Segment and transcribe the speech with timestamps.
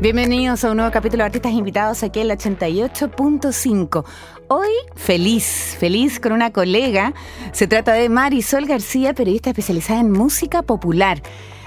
[0.00, 4.02] Bienvenidos a un nuevo capítulo de Artistas Invitados aquí en la 88.5.
[4.48, 7.12] Hoy feliz, feliz con una colega.
[7.52, 11.20] Se trata de Marisol García, periodista especializada en música popular.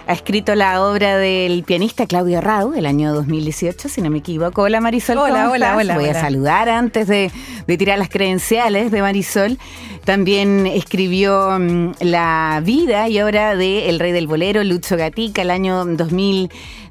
[0.07, 4.63] Ha escrito la obra del pianista Claudio Rau, el año 2018, si no me equivoco.
[4.63, 5.20] Hola Marisol.
[5.20, 5.95] Hola, hola, hola.
[5.95, 7.31] Voy a saludar antes de,
[7.67, 9.59] de, tirar las credenciales de Marisol.
[10.05, 15.51] También escribió mm, La vida y obra de El Rey del Bolero, Lucho Gatica, el
[15.51, 15.85] año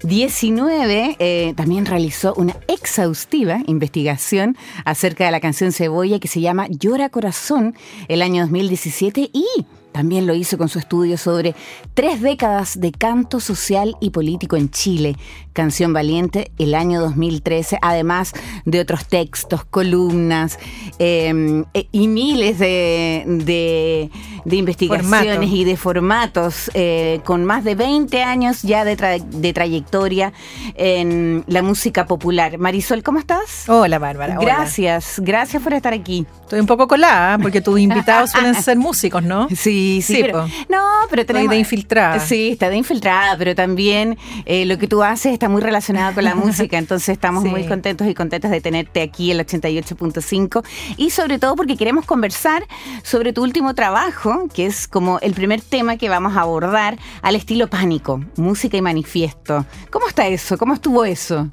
[0.02, 1.16] 2019.
[1.18, 7.08] Eh, también realizó una exhaustiva investigación acerca de la canción Cebolla que se llama Llora
[7.08, 7.74] Corazón,
[8.08, 9.46] el año 2017 y
[9.92, 11.54] también lo hizo con su estudio sobre
[11.94, 15.16] tres décadas de canto social y político en Chile,
[15.52, 18.32] Canción Valiente, el año 2013, además
[18.64, 20.58] de otros textos, columnas
[20.98, 24.10] em, e, y miles de,
[24.50, 30.32] investigaciones y de formatos, eh, con más de 20 años ya de, de, trayectoria
[30.74, 32.56] en la música popular.
[32.58, 33.68] Marisol, ¿cómo estás?
[33.68, 34.38] Hola, Bárbara.
[34.40, 36.26] Gracias, gracias por estar aquí.
[36.40, 39.48] Estoy un poco colada, porque tus invitados suelen ser músicos, ¿no?
[39.54, 40.18] Sí, sí.
[40.20, 41.50] pero, no, pero tenemos...
[41.50, 42.20] De infiltrada.
[42.20, 46.24] Sí, está de infiltrada, pero también eh, lo que tú haces está muy relacionado con
[46.24, 50.64] la música, entonces estamos muy contentos y contentas de tenerte aquí en el 88.5
[50.96, 52.66] y sobre todo porque queremos conversar
[53.02, 57.36] sobre tu último trabajo, que es como el primer tema que vamos a abordar al
[57.36, 59.66] estilo pánico, música y manifiesto.
[59.90, 60.58] ¿Cómo está eso?
[60.58, 61.50] ¿Cómo estuvo eso?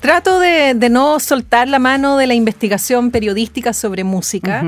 [0.00, 4.62] Trato de, no soltar la mano de la investigación periodística sobre música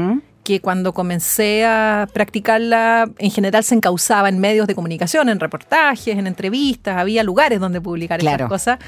[0.46, 6.16] que cuando comencé a practicarla, en general se encauzaba en medios de comunicación, en reportajes,
[6.16, 8.78] en entrevistas, había lugares donde publicar esas cosas.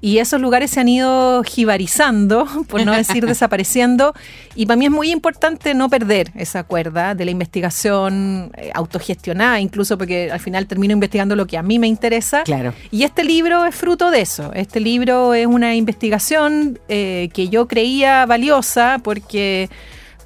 [0.00, 4.14] Y esos lugares se han ido jibarizando, por no decir desapareciendo.
[4.54, 9.58] Y para mí es muy importante no perder esa cuerda de la investigación eh, autogestionada,
[9.58, 12.44] incluso porque al final termino investigando lo que a mí me interesa.
[12.44, 12.72] Claro.
[12.92, 14.52] Y este libro es fruto de eso.
[14.54, 19.68] Este libro es una investigación eh, que yo creía valiosa porque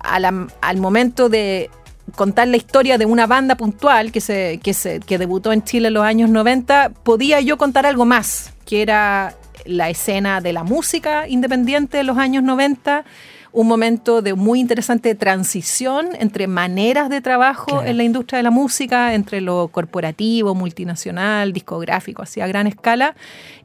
[0.03, 1.71] al momento de
[2.17, 5.89] contar la historia de una banda puntual que, se, que, se, que debutó en Chile
[5.89, 10.65] en los años 90, podía yo contar algo más, que era la escena de la
[10.65, 13.05] música independiente de los años 90,
[13.53, 18.51] un momento de muy interesante transición entre maneras de trabajo en la industria de la
[18.51, 23.15] música, entre lo corporativo, multinacional, discográfico, así a gran escala,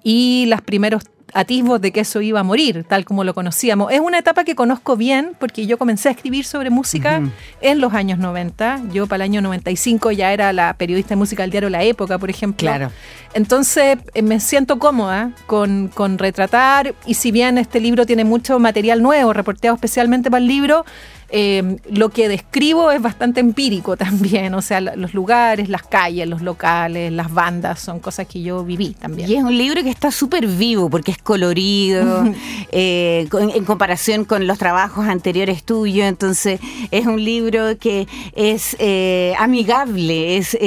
[0.03, 3.91] y los primeros atisbos de que eso iba a morir, tal como lo conocíamos.
[3.91, 7.21] Es una etapa que conozco bien porque yo comencé a escribir sobre música
[7.61, 8.83] en los años 90.
[8.91, 12.17] Yo para el año 95 ya era la periodista de música del diario La Época,
[12.17, 12.67] por ejemplo.
[12.67, 12.91] Claro.
[13.33, 18.59] Entonces eh, me siento cómoda con, con retratar y si bien este libro tiene mucho
[18.59, 20.85] material nuevo, reporteado especialmente para el libro,
[21.29, 26.41] eh, lo que describo es bastante empírico también, o sea, los lugares, las calles, los
[26.41, 29.29] locales, las bandas, son cosas que yo viví también.
[29.29, 32.23] Y es un libro que está súper vivo porque es colorido
[32.71, 36.59] eh, en comparación con los trabajos anteriores tuyos, entonces
[36.91, 40.57] es un libro que es eh, amigable, es,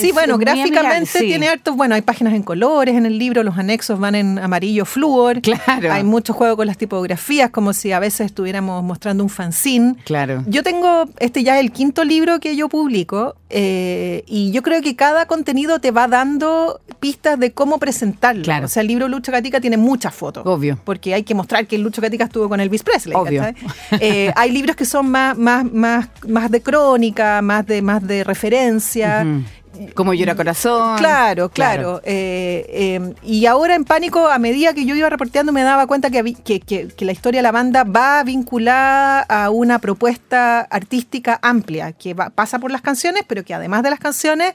[0.00, 3.98] Sí, bueno, gráficamente tiene hartos, bueno, hay páginas en colores en el libro, los anexos
[3.98, 5.92] van en amarillo flúor, claro.
[5.92, 10.42] hay mucho juego con las tipografías, como si a veces estuviéramos mostrando un fanzine Claro.
[10.46, 14.82] Yo tengo, este ya es el quinto libro que yo publico eh, y yo creo
[14.82, 18.42] que cada contenido te va dando pistas de cómo presentarlo.
[18.42, 18.66] Claro.
[18.66, 20.44] O sea, el libro Lucho Gatica tiene muchas fotos.
[20.46, 20.78] Obvio.
[20.84, 23.14] Porque hay que mostrar que Lucho Gatica estuvo con Elvis Presley.
[23.16, 23.44] Obvio.
[24.00, 28.24] Eh, hay libros que son más, más, más, más de crónica, más de, más de
[28.24, 29.24] referencia.
[29.94, 30.98] Como llora corazón.
[30.98, 32.00] Claro, claro.
[32.04, 36.10] Eh, eh, y ahora en pánico, a medida que yo iba reporteando, me daba cuenta
[36.10, 41.92] que, que, que, la historia de la banda va vinculada a una propuesta artística amplia,
[41.92, 44.54] que pasa por las canciones, pero que además de las canciones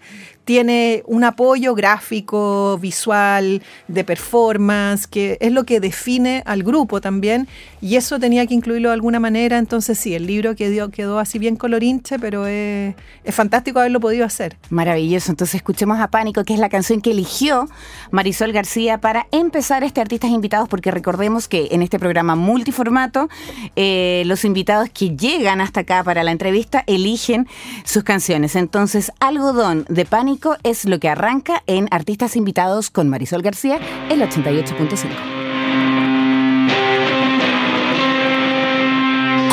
[0.49, 7.47] tiene un apoyo gráfico, visual, de performance, que es lo que define al grupo también,
[7.81, 11.37] y eso tenía que incluirlo de alguna manera, entonces sí, el libro quedó, quedó así
[11.37, 14.57] bien colorinche, pero es, es fantástico haberlo podido hacer.
[14.71, 17.67] Maravilloso, entonces escuchemos a Pánico, que es la canción que eligió
[18.11, 23.29] Marisol García para empezar este Artistas Invitados, porque recordemos que en este programa multiformato,
[23.75, 27.47] eh, los invitados que llegan hasta acá para la entrevista eligen
[27.83, 28.55] sus canciones.
[28.55, 33.79] Entonces, Algodón de Pánico es lo que arranca en Artistas Invitados con Marisol García,
[34.09, 35.39] el 88.5.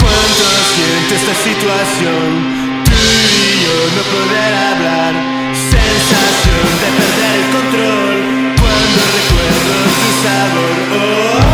[0.01, 0.45] Cuánto
[0.75, 5.36] siento esta situación, tú y yo no poder hablar,
[5.99, 8.17] sensación de perder el control,
[8.61, 11.43] cuando recuerdo su sabor.
[11.43, 11.46] Oh.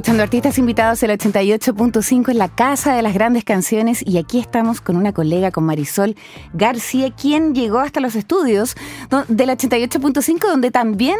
[0.00, 4.80] Escuchando Artistas Invitados el 88.5 en la Casa de las Grandes Canciones y aquí estamos
[4.80, 6.16] con una colega, con Marisol
[6.54, 8.76] García, quien llegó hasta los estudios
[9.28, 11.18] del 88.5 donde también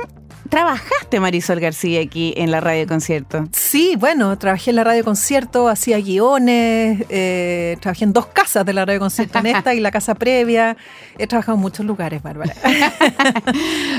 [0.49, 3.47] trabajaste, Marisol García, aquí en la radio concierto.
[3.53, 8.73] Sí, bueno, trabajé en la radio concierto, hacía guiones, eh, trabajé en dos casas de
[8.73, 10.77] la radio concierto, en esta y la casa previa.
[11.19, 12.55] He trabajado en muchos lugares, Bárbara.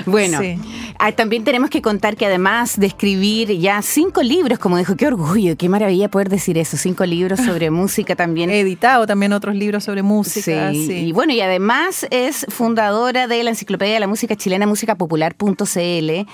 [0.06, 0.58] Bueno, Sí.
[0.98, 4.96] ah, también tenemos que contar que además de escribir ya cinco libros, libros, como dijo,
[4.96, 6.78] qué orgullo, qué maravilla poder decir eso.
[6.78, 8.50] Cinco libros sobre música también.
[8.50, 10.72] He editado también otros libros sobre música.
[10.72, 10.94] Sí, sí.
[11.08, 16.26] Y bueno, y además es fundadora de la Enciclopedia de la Música Chilena, musicapopular.cl,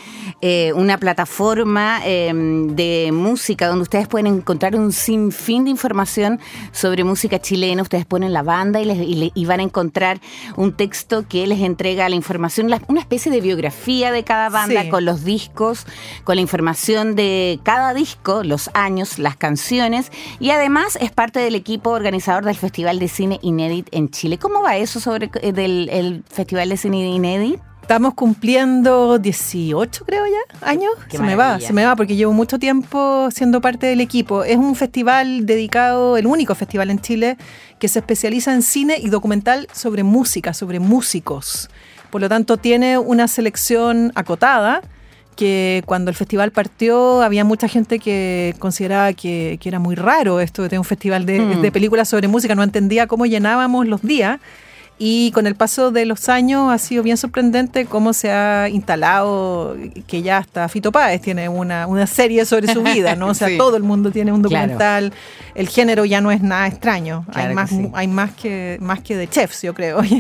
[0.42, 2.32] eh, una plataforma eh,
[2.76, 6.40] de música donde ustedes pueden encontrar un sinfín de información
[6.72, 7.82] sobre música chilena.
[7.82, 10.20] Ustedes ponen la banda y, les- y le- y van a encontrar
[10.56, 14.84] un texto que les entrega la información, la- una especie de biografía de cada banda
[14.84, 14.90] Sí.
[14.90, 15.88] con los discos,
[16.24, 21.56] con la información de cada disco, los años, las canciones y además es parte del
[21.56, 24.38] equipo organizador del Festival de Cine Inédit en Chile.
[24.38, 27.60] ¿Cómo va eso sobre eh, del el Festival de Cine Inédit?
[27.82, 30.92] Estamos cumpliendo 18, creo ya, años.
[31.10, 34.44] Qué se me va, se me va porque llevo mucho tiempo siendo parte del equipo.
[34.44, 37.38] Es un festival dedicado, el único festival en Chile
[37.80, 41.70] que se especializa en cine y documental sobre música, sobre músicos.
[42.10, 44.82] Por lo tanto, tiene una selección acotada
[45.38, 50.42] que cuando el festival partió había mucha gente que consideraba que, que era muy raro
[50.42, 51.62] esto de tener un festival de, Mm.
[51.62, 54.40] de películas sobre música, no entendía cómo llenábamos los días.
[55.00, 59.78] Y con el paso de los años ha sido bien sorprendente cómo se ha instalado,
[60.08, 63.28] que ya hasta Fito Páez tiene una, una serie sobre su vida, ¿no?
[63.28, 63.58] O sea, Sí.
[63.60, 64.64] todo el mundo tiene un Claro.
[64.74, 65.14] documental.
[65.54, 67.26] El género ya no es nada extraño.
[67.32, 67.90] Claro hay más, que sí.
[67.94, 70.00] hay más que más que de chefs, yo creo.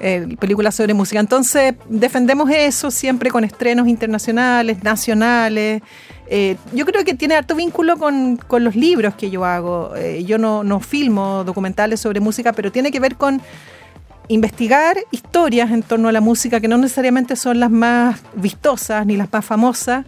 [0.00, 1.18] Eh, películas sobre música.
[1.20, 5.80] Entonces, defendemos eso siempre con estrenos internacionales, nacionales.
[6.26, 9.92] Eh, yo creo que tiene harto vínculo con, con los libros que yo hago.
[9.96, 13.40] Eh, yo no, no filmo documentales sobre música, pero tiene que ver con
[14.28, 19.16] investigar historias en torno a la música que no necesariamente son las más vistosas ni
[19.16, 20.04] las más famosas,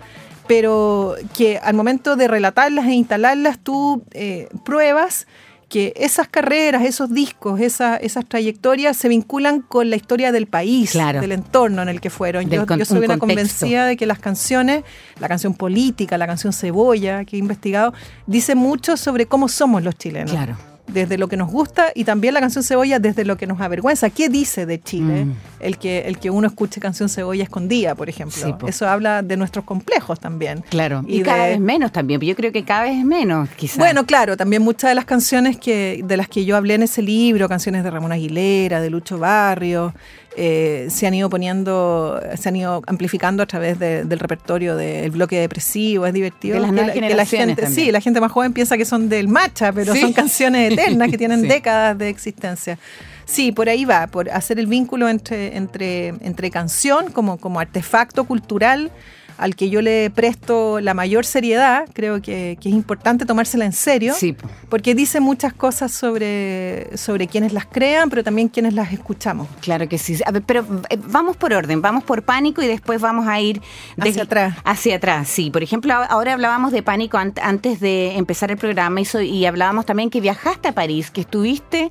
[0.46, 5.26] pero que al momento de relatarlas e instalarlas tú eh, pruebas
[5.68, 10.92] que esas carreras, esos discos, esa- esas trayectorias se vinculan con la historia del país,
[10.92, 11.20] Claro.
[11.20, 12.48] del entorno en el que fueron.
[12.48, 13.18] Del Yo, yo soy un una contexto.
[13.18, 14.84] convencida de que las canciones,
[15.18, 17.92] la canción política, la canción cebolla que he investigado,
[18.28, 20.56] dice mucho sobre cómo somos los chilenos Claro.
[20.86, 24.10] Desde lo que nos gusta y también la canción Cebolla desde lo que nos avergüenza.
[24.10, 25.32] ¿Qué dice de Chile Mm.
[25.60, 28.36] el, que, el que uno escuche canción Cebolla escondida, por ejemplo?
[28.46, 28.68] Sí, po.
[28.68, 30.62] Eso habla de nuestros complejos también.
[30.70, 31.04] Claro.
[31.06, 32.20] Y, Y cada de- vez menos también.
[32.20, 33.78] Yo creo que cada vez menos, quizás.
[33.78, 37.02] Bueno, claro, también muchas de las canciones que, de las que yo hablé en ese
[37.02, 39.92] libro, canciones de Ramón Aguilera, de Lucho Barrio,
[40.38, 45.10] eh, se han ido poniendo, se han ido amplificando a través de- del repertorio del
[45.10, 46.54] bloque depresivo, es divertido.
[46.54, 47.84] De las que nuevas la- que la generaciones gente, también.
[47.86, 50.00] sí, la gente más joven piensa que son del matcha, pero Sí.
[50.02, 51.48] son canciones eternas que tienen Sí.
[51.48, 52.78] décadas de existencia.
[53.24, 58.24] Sí, por ahí va, por hacer el vínculo entre, entre, entre canción como, como artefacto
[58.24, 58.90] cultural
[59.38, 63.72] al que yo le presto la mayor seriedad, creo que, que es importante tomársela en
[63.72, 64.48] serio, Sí, po.
[64.68, 69.48] porque dice muchas cosas sobre, sobre quienes las crean, pero también quienes las escuchamos.
[69.60, 70.16] Claro que sí.
[70.24, 73.60] A ver, pero eh, vamos por orden, vamos por pánico y después vamos a ir
[73.98, 74.54] Hacia atrás.
[74.64, 75.50] Hacia atrás, sí.
[75.50, 79.44] Por ejemplo, ahora hablábamos de pánico an- antes de empezar el programa y, so- y
[79.46, 81.90] hablábamos también que viajaste a París, que estuviste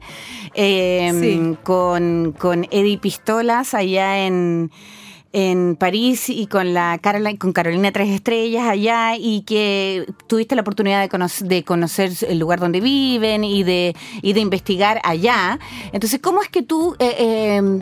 [0.54, 1.58] eh, Sí.
[1.64, 4.72] con, con Eddie Pistolas allá en
[5.38, 10.62] en París y con la Carola- con Carolina Tres Estrellas allá y que tuviste la
[10.62, 15.60] oportunidad de, de conocer el lugar donde viven y de, y de investigar allá.
[15.92, 17.82] Entonces, ¿cómo es que tú eh, eh,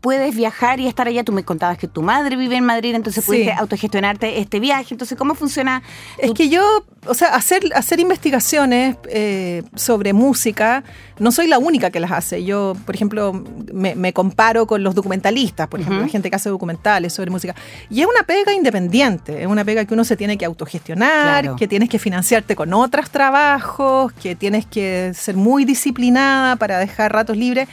[0.00, 1.24] puedes viajar y estar allá?
[1.24, 3.30] Tú me contabas que tu madre vive en Madrid, entonces Sí.
[3.30, 4.94] pudiste autogestionarte este viaje.
[4.94, 5.82] Entonces, ¿cómo funciona?
[6.18, 6.62] Es que yo,
[7.06, 10.84] o sea, hacer, hacer investigaciones eh, sobre música,
[11.18, 12.44] no soy la única que las hace.
[12.44, 16.48] Yo, por ejemplo, me, me comparo con los documentalistas, por ejemplo, la gente que hace
[16.50, 17.54] documentales sobre música.
[17.90, 21.56] Y es una pega independiente, es una pega que uno se tiene que autogestionar, Claro.
[21.56, 27.12] que tienes que financiarte con otros trabajos, que tienes que ser muy disciplinada para dejar
[27.12, 27.68] ratos libres.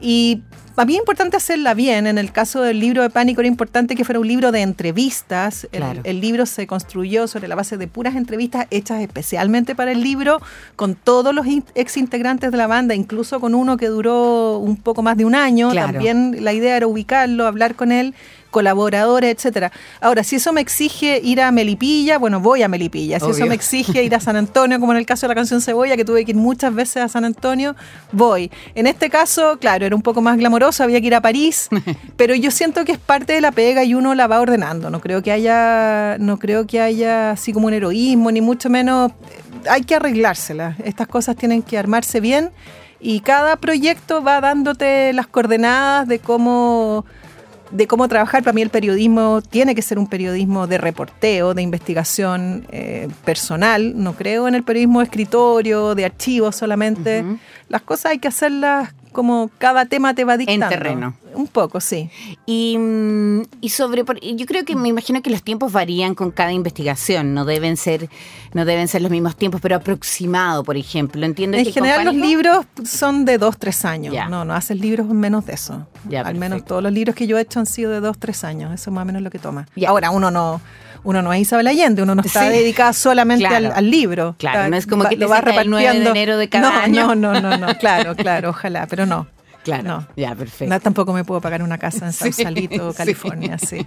[0.00, 0.42] Y
[0.74, 2.06] para mí es importante hacerla bien.
[2.06, 5.66] En el caso del libro de Pánico era importante que fuera un libro de entrevistas.
[5.72, 6.00] El- Claro.
[6.04, 10.40] el libro se construyó sobre la base de puras entrevistas hechas especialmente para el libro,
[10.76, 15.02] con todos los ex integrantes de la banda, incluso con uno que duró un poco
[15.02, 15.70] más de un año.
[15.70, 15.92] Claro.
[15.94, 18.14] También la idea era ubicarlo, hablar con él,
[18.50, 19.72] colaboradores, etcétera.
[20.00, 23.20] Ahora, si eso me exige ir a Melipilla, bueno, voy a Melipilla.
[23.20, 25.60] Si eso me exige ir a San Antonio, como en el caso de la canción
[25.60, 27.76] Cebolla, que tuve que ir muchas veces a San Antonio,
[28.12, 28.50] voy.
[28.74, 31.68] En este caso, claro, era un poco más glamoroso, había que ir a París,
[32.16, 34.90] pero yo siento que es parte de la pega y uno la va ordenando.
[34.90, 39.12] No creo que haya, no creo que haya así como un heroísmo, ni mucho menos.
[39.68, 40.78] Hay que arreglárselas.
[40.80, 42.50] Estas cosas tienen que armarse bien
[43.00, 47.04] y cada proyecto va dándote las coordenadas de cómo
[47.70, 48.42] de cómo trabajar.
[48.42, 53.92] Para mí el periodismo tiene que ser un periodismo de reporteo, de investigación eh, personal.
[53.96, 57.24] No creo en el periodismo de escritorio, de archivos solamente.
[57.68, 60.68] Las cosas hay que hacerlas como cada tema te va dictando.
[60.68, 61.12] terreno.
[61.34, 62.08] Un poco, sí.
[62.46, 64.04] Y, mm, y sobre,
[64.36, 68.08] yo creo que me imagino que los tiempos varían con cada investigación, no deben ser,
[68.54, 71.26] no deben ser los mismos tiempos, pero aproximado, por ejemplo.
[71.26, 74.14] Entiendo En que general los libros son de dos, tres años.
[74.30, 75.84] No, no haces libros menos de eso.
[76.08, 78.44] Ya, Al menos todos los libros que yo he hecho han sido de dos, tres
[78.44, 78.72] años.
[78.72, 79.66] Eso es más o menos lo que toma.
[79.74, 79.88] Ya.
[79.88, 80.60] Ahora, uno no,
[81.04, 82.48] uno no es Isabel Allende, uno no está Sí.
[82.58, 83.66] dedicada solamente Claro.
[83.68, 84.34] al, al libro.
[84.38, 86.10] Claro, Está- no es como va- que te lo vas saca el 9 de repartiendo.
[86.10, 87.14] enero de cada no, año.
[87.14, 89.26] No, no, no, no, claro, claro, ojalá, pero no.
[89.64, 90.06] Claro, No.
[90.16, 90.72] ya, perfecto.
[90.72, 92.96] No, tampoco me puedo pagar una casa en Sí, Sausalito, sí.
[92.96, 93.86] California, sí.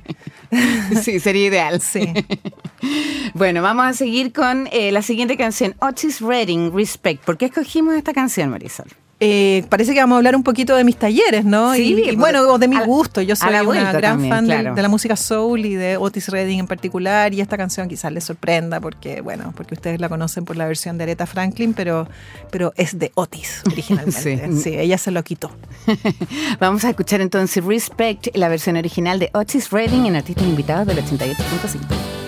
[1.02, 1.82] Sí, sería ideal.
[1.82, 2.14] Sí.
[3.34, 7.24] Bueno, vamos a seguir con eh, la siguiente canción, Otis Redding, Respect.
[7.24, 8.88] ¿Por qué escogimos esta canción, Marisol?
[9.24, 11.76] Eh, parece que vamos a hablar un poquito de mis talleres, ¿no?
[11.76, 13.22] Sí, y, y porque bueno, o de mi a gusto.
[13.22, 14.74] Yo soy una gran también, fan de- claro.
[14.74, 17.32] de, la música soul y de Otis Redding en particular.
[17.32, 20.98] Y esta canción quizás les sorprenda porque, bueno, porque ustedes la conocen por la versión
[20.98, 22.08] de Aretha Franklin, pero,
[22.50, 24.48] pero es de Otis originalmente.
[24.56, 24.62] Sí.
[24.64, 24.80] sí.
[24.80, 25.52] ella se lo quitó.
[26.60, 30.98] Vamos a escuchar entonces Respect, la versión original de Otis Redding en Artistas Invitados del
[30.98, 32.21] 88.5.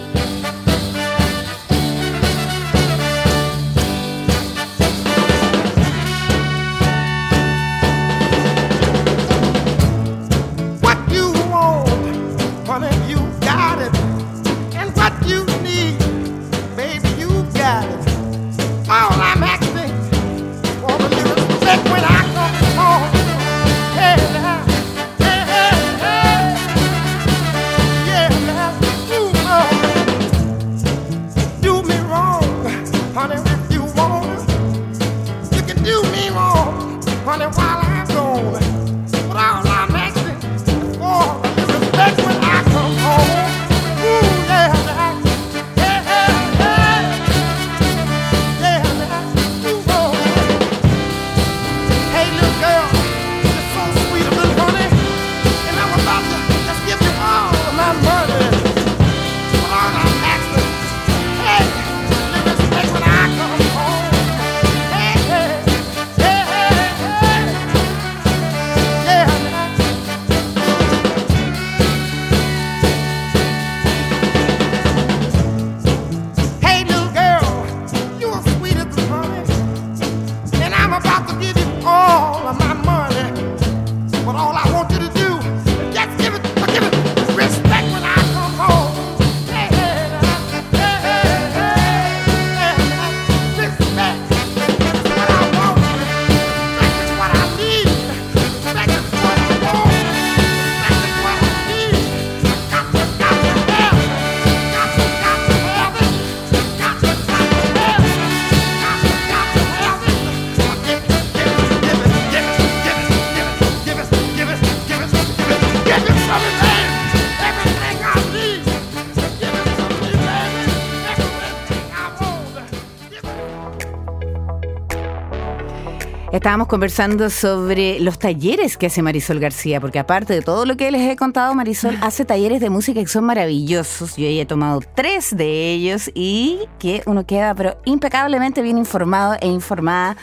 [126.43, 130.91] Estábamos conversando sobre los talleres que hace Marisol García, porque aparte de todo lo que
[130.91, 134.17] les he contado, Marisol hace talleres de música que son maravillosos.
[134.17, 139.38] Yo ya he tomado tres de ellos y que uno queda pero impecablemente bien informado
[139.39, 140.17] e informada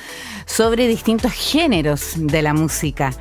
[0.45, 3.15] sobre distintos géneros de la música.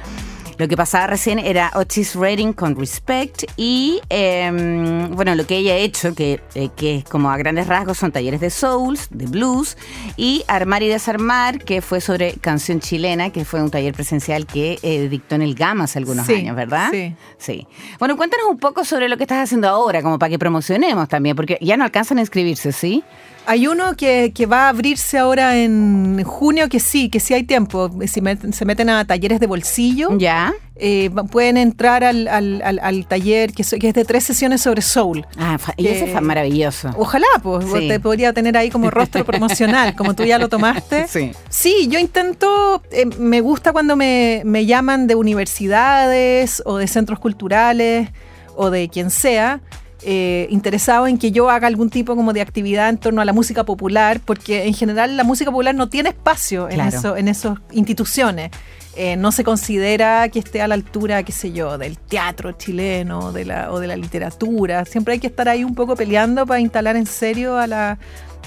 [0.60, 5.72] Lo que pasaba recién era Otis Redding con Respect y eh, bueno, lo que ella
[5.72, 9.26] ha hecho, que, eh, que es como a grandes rasgos, son talleres de souls, de
[9.28, 9.78] blues
[10.18, 14.78] y Armar y Desarmar, que fue sobre canción chilena, que fue un taller presencial que
[14.84, 16.90] eh, dictó en el GAMA hace algunos Sí, años, ¿verdad?
[16.92, 17.16] sí.
[17.38, 17.66] Sí.
[17.98, 21.38] Bueno, cuéntanos un poco sobre lo que estás haciendo ahora, como para que promocionemos también,
[21.38, 23.02] porque ya no alcanzan a inscribirse, ¿sí?
[23.46, 27.44] Hay uno que, que va a abrirse ahora en junio, que sí, que sí hay
[27.44, 27.90] tiempo.
[28.06, 30.54] Si met- se meten a talleres de bolsillo, ¿Ya?
[30.76, 34.62] eh, pueden entrar al, al- al- al taller que, so- que es de tres sesiones
[34.62, 35.26] sobre soul.
[35.36, 36.92] Ah, y ese fue maravilloso.
[36.96, 37.88] Ojalá, pues, Sí.
[37.88, 41.08] te podría tener ahí como rostro promocional, como tú ya lo tomaste.
[41.10, 41.32] Sí.
[41.50, 47.18] Sí, yo intento, eh, me gusta cuando me, me llaman de universidades o de centros
[47.20, 48.10] culturales
[48.56, 49.62] o de quien sea,
[50.04, 53.34] eh, interesado en que yo haga algún tipo como de actividad en torno a la
[53.34, 56.98] música popular, porque en general la música popular no tiene espacio en, Claro.
[56.98, 58.52] eso, en esas instituciones.
[58.96, 63.32] Eh, no se considera que esté a la altura, qué sé yo, del teatro chileno
[63.32, 64.84] de la, o de la literatura.
[64.84, 67.98] Siempre hay que estar ahí un poco peleando para instalar en serio a la,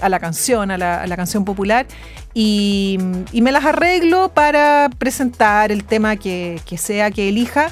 [0.03, 1.87] a la canción, a la, a la canción popular.
[2.35, 2.99] Y,
[3.33, 7.71] y me las arreglo para presentar el tema que, que sea que elija.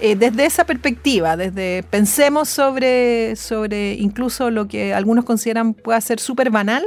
[0.00, 6.20] Eh, desde esa perspectiva, desde pensemos sobre, sobre incluso lo que algunos consideran pueda ser
[6.20, 6.84] súper banal,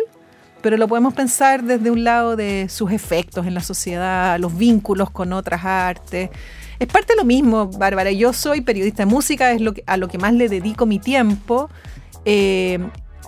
[0.61, 5.09] pero lo podemos pensar desde un lado de sus efectos en la sociedad, los vínculos
[5.09, 6.29] con otras artes.
[6.79, 8.11] Es parte de lo mismo, Bárbara.
[8.11, 10.99] Yo soy periodista de música, es lo que, a lo que más le dedico mi
[10.99, 11.69] tiempo.
[12.25, 12.79] eh,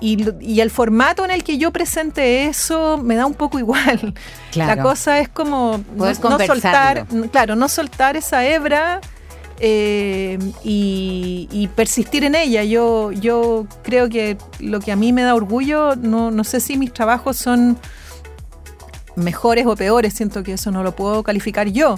[0.01, 4.13] y, y el formato en el que yo presente eso me da un poco igual.
[4.51, 4.75] Claro.
[4.75, 9.01] La cosa es como no, no soltar, claro, no soltar esa hebra
[9.59, 12.63] eh, y, y persistir en ella.
[12.63, 16.77] Yo, yo creo que lo que a mí me da orgullo, no, no sé si
[16.77, 17.77] mis trabajos son
[19.15, 21.95] mejores o peores, siento que eso no lo puedo calificar yo.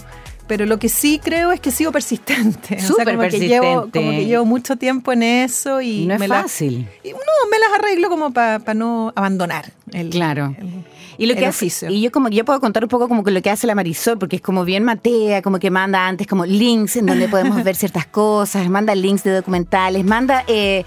[0.48, 2.76] Pero lo que sí creo es que sigo persistente.
[2.78, 4.00] O sea, Súper como que llevo, persistente.
[4.00, 6.88] como que llevo mucho tiempo en eso y no es me fácil.
[7.04, 7.18] y no,
[7.52, 9.74] me las arreglo como para no abandonar.
[9.92, 10.56] El, Claro.
[10.58, 10.86] el-
[11.18, 13.42] Y lo que hace- y yo como yo puedo contar un poco como que lo
[13.42, 16.96] que hace la Marisol, porque es como bien matea, como que manda antes como links
[16.98, 20.86] en donde podemos ver ciertas cosas, manda links de documentales, manda eh,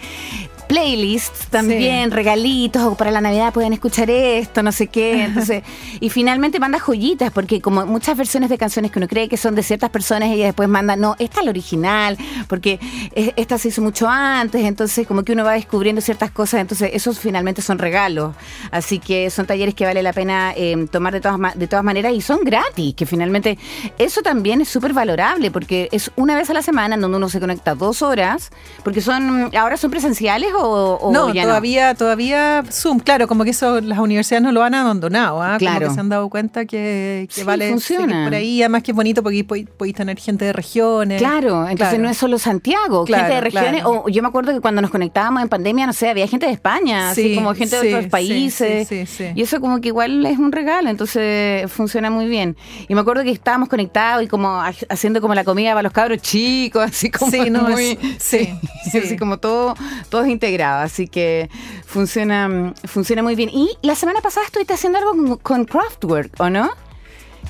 [0.75, 5.25] playlists también, regalitos, o para la Navidad pueden escuchar esto, no sé qué.
[5.25, 5.65] Entonces,
[5.99, 9.57] y finalmente manda joyitas, porque como muchas versiones de canciones que uno cree que son
[9.57, 12.17] de ciertas personas, ella después manda, no, esta es la original,
[12.49, 12.79] porque
[13.17, 16.91] es- esta se hizo mucho antes, entonces como que uno va descubriendo ciertas cosas, entonces
[16.95, 18.37] esos finalmente son regalos.
[18.71, 22.13] Así que son talleres que vale la pena eh, tomar de todas, de todas maneras
[22.15, 23.59] y son gratis, que finalmente
[23.99, 27.29] eso también es súper valorable, porque es una vez a la semana en donde uno
[27.29, 28.51] se conecta dos horas,
[28.85, 33.51] porque son, ahora son presenciales o, o no, ya todavía, todavía Zoom, claro, como que
[33.51, 35.57] eso las universidades no lo han abandonado, ¿ah?
[35.59, 35.79] Claro.
[35.81, 38.25] como que se han dado cuenta que, que Sí, vale funciona.
[38.25, 41.19] por ahí, además que es bonito porque podéis, tener gente de regiones.
[41.21, 42.03] Claro, entonces Claro.
[42.05, 43.83] no es solo Santiago, Claro, gente de regiones.
[43.85, 46.53] O yo me acuerdo que cuando nos conectábamos en pandemia, no sé, había gente de
[46.53, 48.89] España, así Sí, como gente de otros países.
[48.89, 49.33] sí, sí, sí.
[49.35, 52.57] Y eso como que igual es un regalo, entonces funciona muy bien.
[52.89, 55.93] Y me acuerdo que estábamos conectados y como ha- haciendo como la comida para los
[55.93, 58.49] cabros chicos, así como no, muy, es- sí.
[58.87, 59.75] así como todo,
[60.09, 61.49] todos integrados, así que
[61.87, 63.51] funciona, funciona muy bien.
[63.51, 66.71] Y la semana pasada estuviste haciendo algo con, con Craftwork, ¿o no?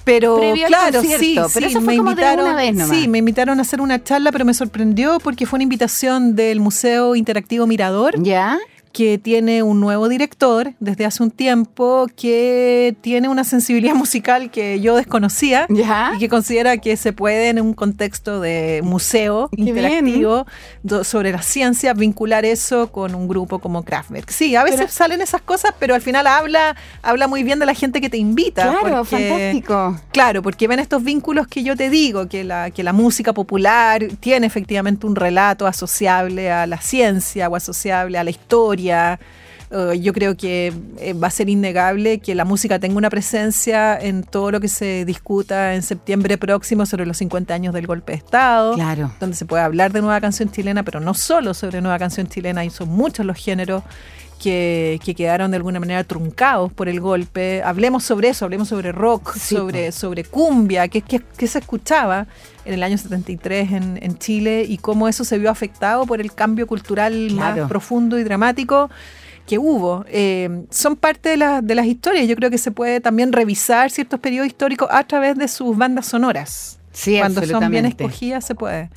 [0.04, 2.96] Pero Previo claro, sí, pero sí, eso fue me como de una vez nomás.
[2.96, 6.60] sí, me invitaron a hacer una charla, pero me sorprendió porque fue una invitación del
[6.60, 8.22] Museo Interactivo Mirador.
[8.22, 8.58] ¿Ya?
[8.92, 14.80] Que tiene un nuevo director desde hace un tiempo que tiene una sensibilidad musical que
[14.80, 16.12] yo desconocía ¿Ya?
[16.16, 20.46] y que considera que se puede en un contexto de museo Qué interactivo
[21.04, 24.30] sobre la ciencia vincular eso con un grupo como Kraftwerk.
[24.30, 27.66] Sí, a veces Pero- salen esas cosas, pero al final habla habla muy bien de
[27.66, 28.62] la gente que te invita.
[28.80, 30.00] Claro, porque- fantástico.
[30.12, 34.04] Claro, porque ven estos vínculos que yo te digo, que la, que la música popular
[34.20, 38.79] tiene efectivamente un relato asociable a la ciencia o asociable a la historia.
[39.70, 43.96] Eh, yo creo que eh, va a ser innegable que la música tenga una presencia
[43.96, 48.12] en todo lo que se discuta en septiembre próximo sobre los 50 años del golpe
[48.12, 48.74] de Estado.
[48.74, 49.12] Claro.
[49.20, 52.64] Donde se puede hablar de nueva canción chilena, pero no solo sobre nueva canción chilena,
[52.64, 53.84] y son muchos los géneros
[54.42, 57.62] que, que quedaron de alguna manera truncados por el golpe.
[57.62, 62.26] Hablemos sobre eso, hablemos sobre rock, Sí, sobre, sobre cumbia, que, que, que se escuchaba
[62.64, 66.32] en el año 73 en, en Chile y cómo eso se vio afectado por el
[66.34, 67.60] cambio cultural Claro.
[67.62, 68.90] más profundo y dramático
[69.46, 70.04] que hubo.
[70.08, 72.26] Eh, son parte de, la- de las historias.
[72.28, 76.06] Yo creo que se puede también revisar ciertos periodos históricos a través de sus bandas
[76.06, 76.78] sonoras.
[76.92, 78.90] Sí, Cuando son bien escogidas se puede.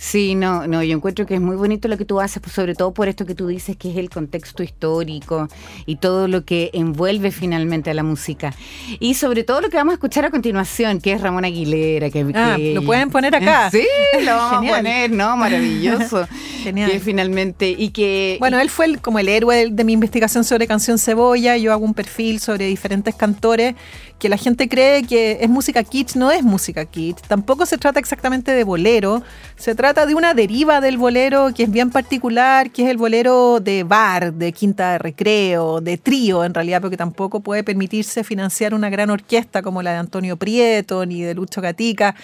[0.00, 2.76] Sí, no, no, yo encuentro que es muy bonito lo que tú haces, pues, sobre
[2.76, 5.48] todo por esto que tú dices, que es el contexto histórico
[5.86, 8.54] y todo lo que envuelve finalmente a la música.
[9.00, 12.10] Y sobre todo lo que vamos a escuchar a continuación, que es Ramón Aguilera.
[12.10, 13.70] Que, Ah, que- lo pueden poner acá.
[13.72, 13.82] Sí,
[14.24, 15.36] lo vamos a poner, ¿no?
[15.36, 16.28] Maravilloso.
[16.62, 16.92] Genial.
[16.92, 18.36] Que finalmente, y que...
[18.38, 21.56] Bueno, él fue el- como el héroe de mi investigación sobre Canción Cebolla.
[21.56, 23.74] Yo hago un perfil sobre diferentes cantores
[24.18, 26.16] que la gente cree que es música kitsch.
[26.16, 27.22] No es música kitsch.
[27.26, 29.22] Tampoco se trata exactamente de bolero.
[29.56, 33.60] Se trata de una deriva del bolero que es bien particular, que es el bolero
[33.60, 38.74] de bar, de quinta de recreo, de trío en realidad, porque tampoco puede permitirse financiar
[38.74, 42.14] una gran orquesta como la de Antonio Prieto ni de Lucho Gatica.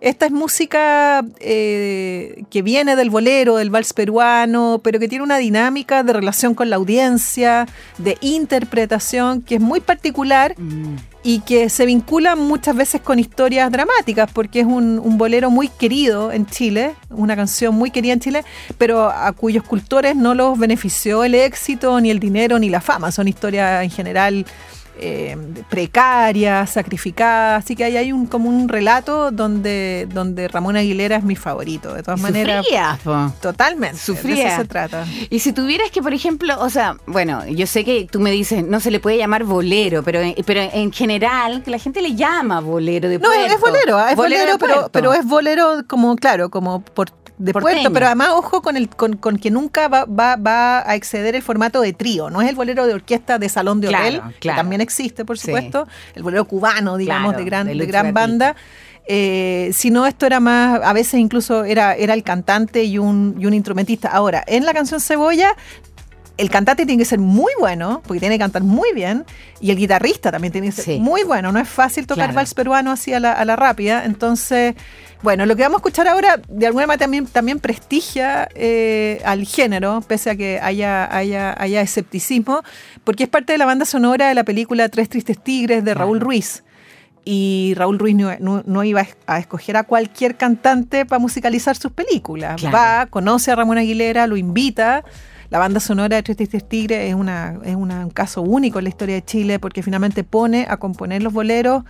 [0.00, 5.38] Esta es música eh, que viene del bolero, del vals peruano, pero que tiene una
[5.38, 7.66] dinámica de relación con la audiencia,
[7.98, 13.70] de interpretación que es muy particular Mm, y que se vincula muchas veces con historias
[13.70, 18.20] dramáticas, porque es un, un bolero muy querido en Chile, una canción muy querida en
[18.20, 18.44] Chile,
[18.78, 23.12] pero a cuyos cultores no los benefició el éxito, ni el dinero, ni la fama.
[23.12, 24.46] Son historias en general
[25.00, 25.36] eh,
[25.68, 31.24] precarias, sacrificadas, así que ahí hay un, como un relato donde, donde Ramón Aguilera es
[31.24, 32.64] mi favorito, de todas maneras.
[32.64, 33.32] sufría, po.
[33.40, 33.96] Totalmente.
[33.96, 34.48] De Sufría.
[34.48, 35.06] eso se trata.
[35.30, 38.64] Y si tuvieras que, por ejemplo, o sea, bueno, yo sé que tú me dices,
[38.64, 42.60] no se le puede llamar bolero, pero, pero en general, que la gente le llama
[42.60, 46.82] bolero de No, es, bolero, ah, es bolero, pero, pero es bolero como, claro, como
[46.82, 47.74] por de Porteño.
[47.82, 51.34] puerto, pero además ojo con el con, con que nunca va, va, va a exceder
[51.34, 54.22] el formato de trío, no es el bolero de orquesta de salón de Claro, hotel,
[54.40, 55.46] que también existe, por Sí.
[55.46, 58.54] supuesto, el bolero cubano, digamos, Claro, de gran, de gran banda.
[59.12, 63.34] Eh, si no, esto era más, a veces incluso era, era el cantante y un,
[63.40, 64.08] y un instrumentista.
[64.10, 65.56] Ahora, en la canción Cebolla,
[66.40, 69.24] el cantante tiene que ser muy bueno, porque tiene que cantar muy bien,
[69.60, 70.98] y el guitarrista también tiene que ser Sí.
[70.98, 71.52] muy bueno.
[71.52, 72.34] No es fácil tocar Claro.
[72.36, 74.04] vals peruano así a la, a la rápida.
[74.04, 74.74] Entonces,
[75.22, 79.44] bueno, lo que vamos a escuchar ahora, de alguna manera también, también prestigia eh, al
[79.46, 82.62] género, pese a que haya, haya, haya escepticismo,
[83.04, 86.20] porque es parte de la banda sonora de la película Tres Tristes Tigres de Raúl
[86.20, 86.64] Ruiz.
[87.22, 91.92] Y Raúl Ruiz no, no- no iba a escoger a cualquier cantante para musicalizar sus
[91.92, 92.56] películas.
[92.58, 92.74] Claro.
[92.76, 95.04] Va, conoce a Ramón Aguilera, lo invita.
[95.50, 99.16] La banda sonora de Tristes Tigres es, una, es un caso único en la historia
[99.16, 101.82] de Chile porque finalmente pone a componer los boleros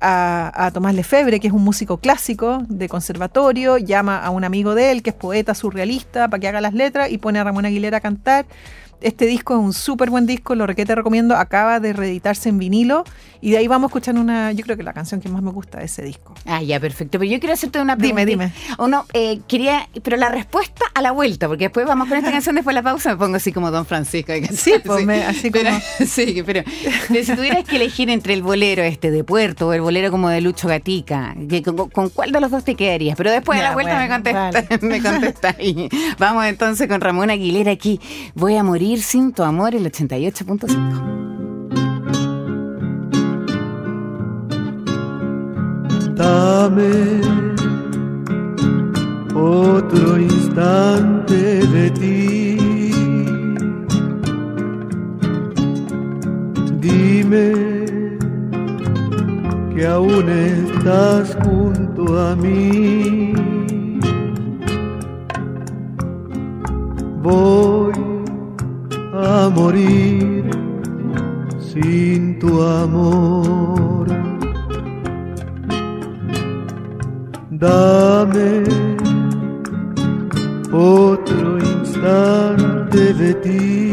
[0.00, 4.74] a, a Tomás Lefebvre, que es un músico clásico de conservatorio, llama a un amigo
[4.74, 7.66] de él, que es poeta surrealista, para que haga las letras y pone a Ramón
[7.66, 8.46] Aguilera a cantar.
[9.04, 13.04] Este disco es un súper buen disco, lo requete recomiendo, acaba de reeditarse en vinilo
[13.40, 15.50] y de ahí vamos a escuchar una, yo creo que la canción que más me
[15.50, 16.34] gusta de ese disco.
[16.46, 17.18] Ah, ya, perfecto.
[17.18, 18.50] Pero yo quiero hacerte una Dime, pregunta.
[18.54, 18.74] dime.
[18.78, 22.30] O no, eh, quería, pero la respuesta a la vuelta, porque después vamos con esta
[22.32, 24.32] canción, después de la pausa me pongo así como Don Francisco.
[24.52, 26.62] Sí, pues, me- así pero, como- Sí, pero,
[27.22, 30.40] si tuvieras que elegir entre el bolero este de Puerto o el bolero como de
[30.40, 33.16] Lucho Gatica, que- con, con cuál de los dos te quedarías?
[33.16, 34.82] Pero después de la vuelta bueno, me contestas.
[34.82, 35.88] Me contestas ahí.
[36.18, 38.00] Vamos entonces con Ramón Aguilera aquí.
[38.34, 41.24] Voy a morir sin tu amor, el 88.5.
[46.14, 47.20] Dame
[49.34, 52.56] otro instante de ti.
[56.80, 57.52] Dime
[59.74, 63.32] que aún estás junto a mí.
[67.22, 68.13] Voy
[69.14, 70.50] a morir
[71.58, 74.06] sin tu amor.
[77.50, 78.64] Dame
[80.72, 83.92] otro instante de ti.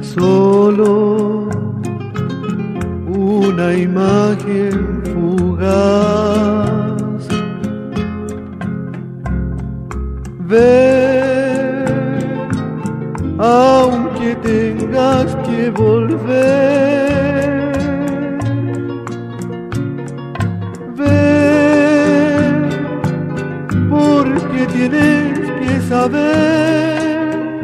[0.00, 1.48] Solo
[3.06, 6.71] una imagen fugaz.
[10.52, 11.86] Ven,
[13.38, 17.72] aunque tengas que volver.
[20.94, 22.68] Ven,
[23.88, 27.62] porque tienes que saber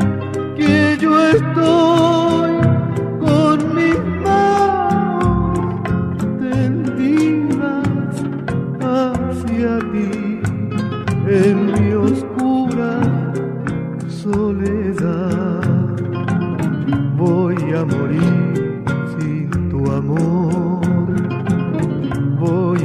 [0.57, 2.53] que yo estoy
[3.21, 5.77] con mis manos
[6.41, 8.15] tendidas
[8.81, 10.41] hacia ti
[11.27, 11.89] en mi
[14.09, 15.63] soledad.
[17.17, 18.85] Voy a morir
[19.19, 20.49] sin tu amor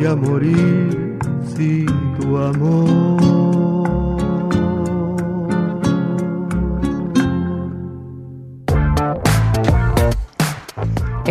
[0.04, 1.18] voy a morir
[1.56, 1.88] sin
[2.20, 3.33] tu amor.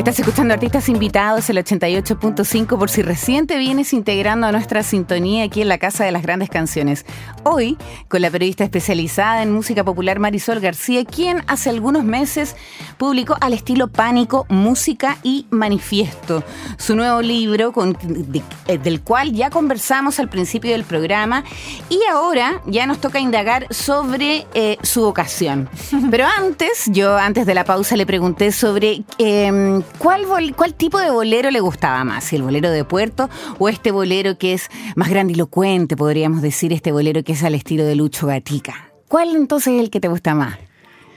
[0.03, 5.45] Estás escuchando artistas invitados, el 88.5, por si recién te vienes integrando a nuestra sintonía
[5.45, 7.07] aquí en la Casa de las Grandes Canciones.
[7.45, 12.57] Hoy, con la periodista especializada en música popular Marisol García, quien hace algunos meses
[12.99, 16.43] publicó al estilo Pánico, Música y Manifiesto,
[16.79, 21.45] su nuevo libro con- de- eh, del cual ya conversamos al principio del programa
[21.89, 25.69] y ahora ya nos toca indagar sobre eh, su vocación.
[26.11, 30.27] Pero antes, yo antes de la pausa le pregunté sobre eh, cuál,
[30.57, 33.29] cuál tipo de bolero le gustaba más, el bolero de puerto
[33.59, 37.85] o este bolero que es más grandilocuente, podríamos decir, este bolero que es al estilo
[37.85, 38.93] de Lucho Gatica.
[39.09, 40.59] ¿Cuál entonces es el que te gusta más?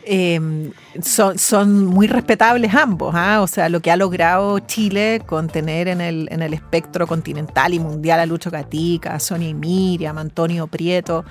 [0.08, 3.42] Eh, son, muy respetables ambos, ¿ah?
[3.42, 8.20] o sea, lo que ha logrado Chile con tener en el, espectro continental y mundial
[8.20, 11.26] a Lucho Gatica, a Sonia y Miriam, Antonio Prieto,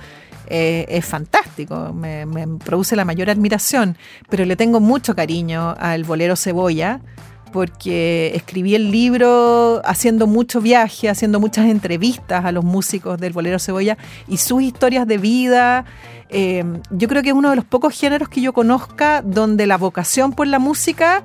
[0.49, 2.27] eh, es fantástico, me
[2.65, 3.97] produce la mayor admiración,
[4.29, 7.01] pero le tengo mucho cariño al bolero Cebolla,
[7.55, 13.61] porque escribí el libro haciendo mucho viaje, haciendo muchas entrevistas a los músicos del Bolero
[13.61, 15.85] Cebolla y sus historias de vida.
[16.31, 19.77] Eh, yo creo que es uno de los pocos géneros que yo conozca donde la
[19.77, 21.23] vocación por la música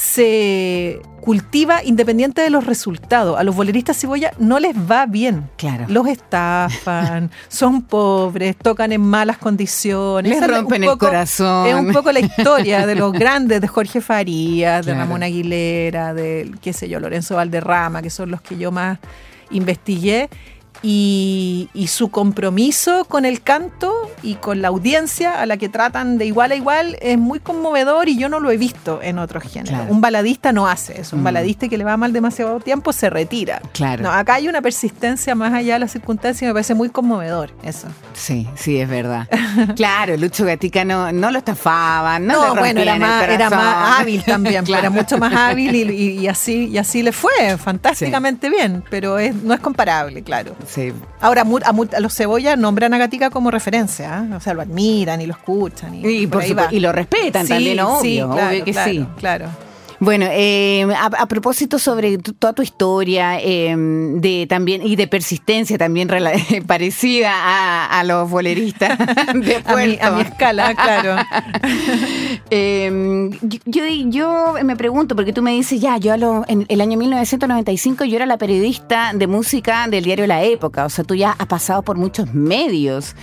[0.00, 3.36] se cultiva independiente de los resultados.
[3.36, 5.50] A los boleristas cebolla no les va bien.
[5.56, 5.86] Claro.
[5.88, 10.30] Los estafan, son pobres, tocan en malas condiciones.
[10.30, 11.66] Les Esa rompen el corazón.
[11.66, 15.00] Es un poco la historia de los grandes, de Jorge Farías, de Claro.
[15.06, 19.00] Ramón Aguilera, de, qué sé yo, Lorenzo Valderrama, que son los que yo más
[19.50, 20.28] investigué.
[20.82, 26.18] Y, y su compromiso con el canto y con la audiencia a la que tratan
[26.18, 29.42] de igual a igual es muy conmovedor y yo no lo he visto en otros
[29.44, 29.70] géneros.
[29.78, 29.92] Claro.
[29.92, 31.16] Un baladista no hace eso.
[31.16, 31.24] Un Mm.
[31.24, 33.60] baladista que le va mal demasiado tiempo se retira.
[33.72, 34.02] Claro.
[34.04, 37.50] No, acá hay una persistencia más allá de las circunstancias y me parece muy conmovedor
[37.62, 37.88] eso.
[38.14, 39.28] Sí, sí, es verdad.
[39.76, 44.00] Claro, Lucho Gatica no, no lo estafaban, no, No, le bueno, era más, era más
[44.00, 44.80] hábil también, Claro.
[44.82, 49.18] era mucho más hábil y, y- y así, y así le fue, fantásticamente bien, pero
[49.18, 50.54] es, no es comparable, claro.
[50.68, 54.36] Sí, Ahora, a, a los cebollas nombran a Gatica como referencia, ¿ah?
[54.36, 55.94] o sea, lo admiran y lo escuchan.
[55.94, 56.76] Y, Y, por ahí supuesto, va.
[56.76, 59.06] y lo respetan Sí, también, obvio, sí, claro, obvio que claro, sí.
[59.18, 59.46] Claro.
[60.00, 65.08] Bueno, eh, a, a propósito sobre tu- toda tu historia eh, de también y de
[65.08, 66.08] persistencia también
[66.66, 70.14] parecida a, a los boleristas de A mi, a Puerto.
[70.14, 71.16] mi escala, claro.
[72.50, 76.64] Eh, yo, yo, yo me pregunto, porque tú me dices, ya, yo a lo- en
[76.68, 81.04] el año 1995 yo era la periodista de música del diario La Época, o sea,
[81.04, 83.14] tú ya has pasado por muchos medios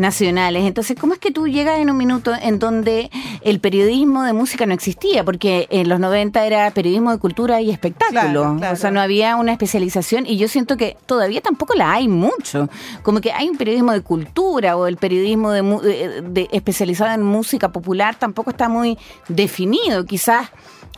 [0.00, 0.64] nacionales.
[0.64, 3.10] Entonces, ¿cómo es que tú llegas en un minuto en donde
[3.42, 5.24] el periodismo de música no existía?
[5.24, 8.20] Porque en los 90 era periodismo de cultura y espectáculo.
[8.20, 8.72] Claro, claro.
[8.74, 12.68] O sea, no había una especialización y yo siento que todavía tampoco la hay mucho.
[13.02, 17.22] Como que hay un periodismo de cultura o el periodismo de, de- de- especializado en
[17.22, 20.04] música popular tampoco está muy definido.
[20.06, 20.48] Quizás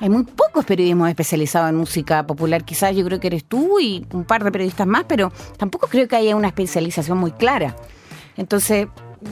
[0.00, 2.64] hay muy pocos periodismos especializados en música popular.
[2.64, 6.08] Quizás yo creo que eres tú y un par de periodistas más, pero tampoco creo
[6.08, 7.76] que haya una especialización muy clara.
[8.36, 8.86] Entonces,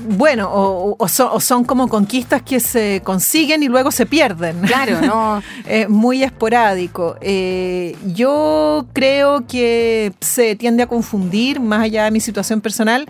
[0.08, 4.60] Bueno, o, o son, o son como conquistas que se consiguen y luego se pierden.
[4.60, 5.42] claro, no.
[5.66, 7.16] Es muy esporádico.
[7.20, 13.08] Eh, yo creo que se tiende a confundir, más allá de mi situación personal,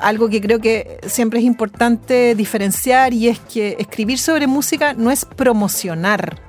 [0.00, 5.10] algo que creo que siempre es importante diferenciar y es que escribir sobre música no
[5.10, 6.40] es promocionar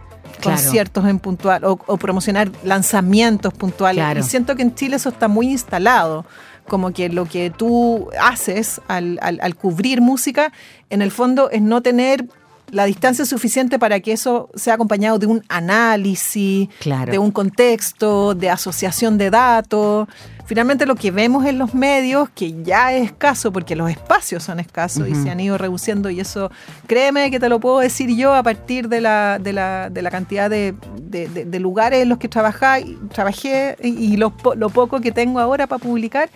[0.41, 0.56] Claro.
[0.58, 4.02] conciertos en puntual o, o promocionar lanzamientos puntuales.
[4.04, 4.19] Claro.
[4.21, 6.25] Y siento que en Chile eso está muy instalado.
[6.69, 10.53] Como que lo que tú haces al, al- al cubrir música,
[10.89, 12.25] en el fondo es no tener
[12.71, 17.12] la distancia suficiente para que eso sea acompañado de un análisis, Claro.
[17.12, 20.08] de un contexto, de asociación de datos.
[20.49, 24.59] Finalmente lo que vemos en los medios, que ya es escaso, porque los espacios son
[24.59, 26.49] escasos y se han ido reduciendo, y eso,
[26.88, 30.09] créeme que te lo puedo decir yo a partir de la, de la, de la
[30.09, 32.79] cantidad de, de- de- de lugares en los que trabajá-
[33.13, 36.31] trabajé y lo, po- lo poco que tengo ahora para publicar.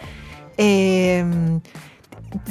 [0.58, 1.26] eh,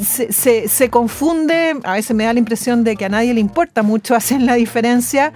[0.00, 3.40] se, se- se confunde, a veces me da la impresión de que a nadie le
[3.40, 5.32] importa mucho hacer la diferencia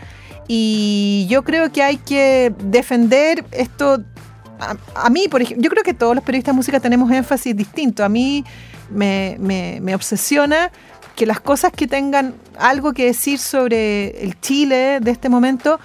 [0.48, 4.02] y yo creo que hay que defender esto.
[4.60, 7.56] A, a mí, por ejemplo, yo creo que todos los periodistas de música tenemos énfasis
[7.56, 8.04] distinto.
[8.04, 8.44] A mí
[8.90, 10.70] me, me- me obsesiona
[11.14, 15.80] que las cosas que tengan algo que decir sobre el Chile de este momento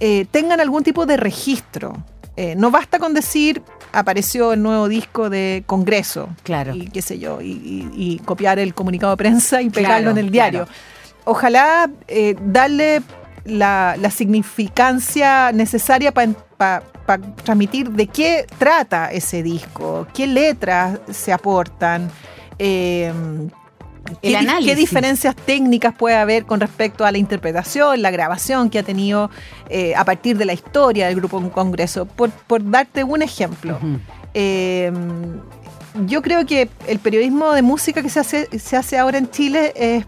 [0.00, 1.92] eh, tengan algún tipo de registro.
[2.36, 6.74] Eh, no basta con decir apareció el nuevo disco de Congreso Claro.
[6.74, 10.10] y qué sé yo, y, y- y copiar el comunicado de prensa y pegarlo Claro,
[10.12, 10.64] en el diario.
[10.66, 10.80] claro.
[11.24, 13.02] Ojalá eh, darle
[13.44, 16.82] la, la significancia necesaria para
[17.44, 22.10] transmitir de qué trata ese disco, qué letras se aportan.
[22.58, 23.12] eh,
[24.22, 28.68] El ¿Qué, di- qué diferencias técnicas puede haber con respecto a la interpretación, la grabación
[28.70, 29.30] que ha tenido
[29.68, 32.06] eh, a partir de la historia del grupo en Congreso?
[32.06, 33.78] Por, por darte un ejemplo.
[34.34, 34.92] Eh,
[36.06, 39.72] yo creo que el periodismo de música que se hace, se hace ahora en Chile
[39.76, 40.04] es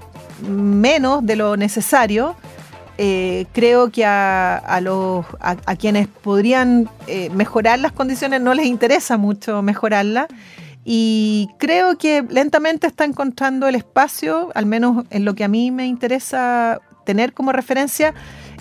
[0.49, 2.35] menos de lo necesario.
[2.99, 8.55] Eh, creo que a, a los, a, a quienes podrían eh, mejorar las condiciones no
[8.55, 10.27] les interesa mucho mejorarlas.
[10.85, 15.71] Y creo que lentamente está encontrando el espacio, al menos en lo que a mí
[15.71, 18.15] me interesa tener como referencia,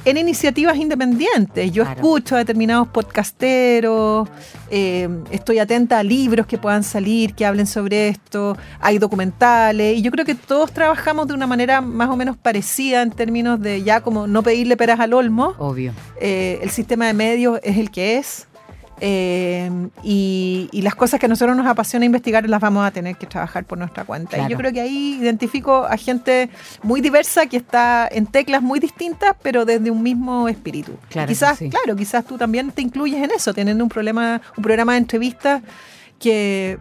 [0.06, 1.72] en iniciativas independientes.
[1.72, 2.00] Yo Claro.
[2.02, 4.28] escucho a determinados podcasteros,
[4.70, 10.02] eh, estoy atenta a libros que puedan salir, que hablen sobre esto, hay documentales, y
[10.02, 13.84] yo creo que todos trabajamos de una manera más o menos parecida en términos de
[13.84, 15.54] ya como no pedirle peras al olmo.
[15.60, 15.94] Obvio.
[16.20, 18.48] Eh, el sistema de medios es el que es.
[19.04, 19.70] Eh,
[20.04, 23.26] y, y las cosas que a nosotros nos apasiona investigar las vamos a tener que
[23.26, 24.38] trabajar por nuestra cuenta.
[24.38, 24.48] Claro.
[24.48, 26.50] Y yo creo que ahí identifico a gente
[26.84, 30.94] muy diversa que está en teclas muy distintas, pero desde un mismo espíritu.
[31.10, 31.70] Claro quizás, sí.
[31.70, 35.64] claro, quizás tú también te incluyes en eso, teniendo un problema, un programa de entrevistas
[36.22, 36.78] que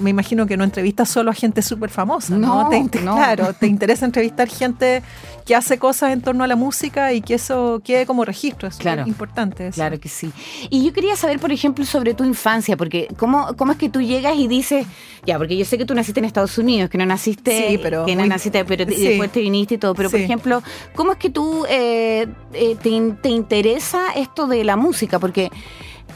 [0.00, 2.64] me imagino que no entrevistas solo a gente súper famosa, ¿no?
[2.64, 3.14] No, Te inter- no.
[3.16, 5.02] Claro, te interesa entrevistar gente
[5.46, 8.76] que hace cosas en torno a la música y que eso quede como registro, es
[8.76, 9.04] Claro.
[9.06, 9.68] importante.
[9.68, 9.76] eso.
[9.76, 10.30] Claro que sí.
[10.70, 14.02] Y yo quería saber, por ejemplo, sobre tu infancia, porque ¿cómo, cómo es que tú
[14.02, 14.86] llegas y dices,
[15.24, 18.04] ya, porque yo sé que tú naciste en Estados Unidos, que no naciste, Sí, pero
[18.04, 19.02] que no muy- naciste, pero sí.
[19.02, 20.62] después te viniste y todo, pero por ejemplo,
[20.94, 25.18] ¿cómo es que tú eh, eh, te, te interesa esto de la música?
[25.18, 25.50] Porque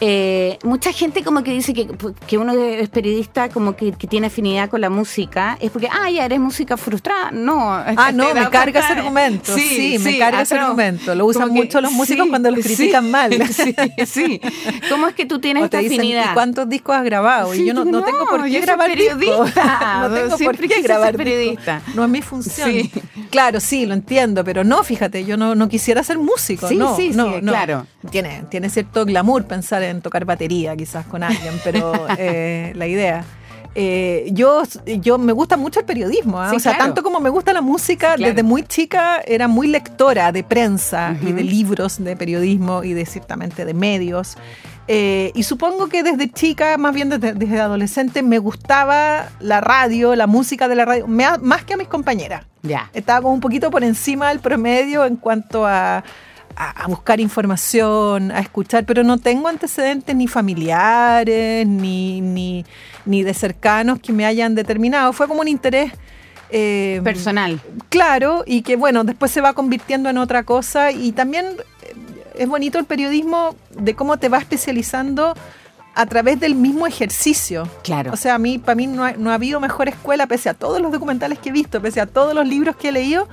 [0.01, 1.89] Eh, mucha gente como que dice que,
[2.27, 6.11] que uno es periodista como que, que tiene afinidad con la música, es porque, ah,
[6.11, 7.31] ya eres música frustrada.
[7.31, 7.73] No.
[7.73, 9.55] Ah, no, ¿te me carga ese argumento.
[9.57, 10.65] Sí, me carga ese ah, no.
[10.67, 11.15] argumento.
[11.15, 13.33] Lo usan que- mucho los músicos sí, cuando los critican mal.
[13.49, 13.75] Sí,
[14.07, 14.41] sí.
[14.91, 16.31] ¿Cómo es que tú tienes O te esta dicen, afinidad?
[16.31, 17.55] ¿y cuántos discos has grabado?
[17.55, 20.01] Y yo no, no tengo por qué grabar periodista.
[20.09, 21.83] no tengo por qué grabar periodista.
[21.95, 22.71] No es mi función.
[23.31, 26.69] Claro, sí, lo entiendo, pero no, fíjate, yo no, no quisiera ser músico.
[26.69, 27.53] Sí, no, sí, sí, no, no.
[27.53, 27.87] claro.
[28.11, 33.25] Tiene, tiene cierto glamour pensar en tocar batería quizás con alguien, pero eh, la idea.
[33.79, 36.49] Eh, yo, yo me gusta mucho el periodismo, ¿ah?
[36.49, 36.87] Sí, o sea, claro.
[36.87, 38.33] tanto como me gusta la música, Claro.
[38.33, 41.35] desde muy chica era muy lectora de prensa y Ujú.
[41.37, 44.39] de libros de periodismo y de ciertamente de medios.
[44.89, 50.15] Eh, y supongo que desde chica, más bien desde, desde adolescente, me gustaba la radio,
[50.15, 52.47] la música de la radio, me- más que a mis compañeras.
[52.63, 52.89] Ya.
[52.95, 56.03] Estaba como un poquito por encima del promedio en cuanto a,
[56.57, 62.65] a- a buscar información, a escuchar, pero no tengo antecedentes ni familiares, ni, ni,
[63.05, 65.13] ni de cercanos que me hayan determinado.
[65.13, 65.93] Fue como un interés...
[66.51, 67.61] eh, Personal.
[67.89, 71.47] Claro, y que bueno, después se va convirtiendo en otra cosa y también
[71.83, 71.95] eh,
[72.39, 75.35] es bonito el periodismo de cómo te va especializando
[75.95, 77.67] a través del mismo ejercicio.
[77.83, 78.13] Claro.
[78.13, 80.55] O sea, a mí, para mí no ha, no ha habido mejor escuela, pese a
[80.55, 83.29] todos los documentales que he visto, pese a todos los libros que he leído,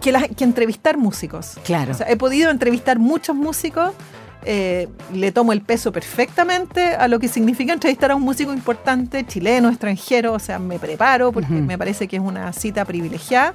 [0.00, 1.54] que, las- que entrevistar músicos.
[1.64, 1.92] Claro.
[1.92, 3.92] O sea, he podido entrevistar muchos músicos,
[4.44, 9.26] eh, le tomo el peso perfectamente a lo que significa entrevistar a un músico importante,
[9.26, 11.62] chileno, extranjero, o sea, me preparo porque Ujú.
[11.64, 13.54] me parece que es una cita privilegiada.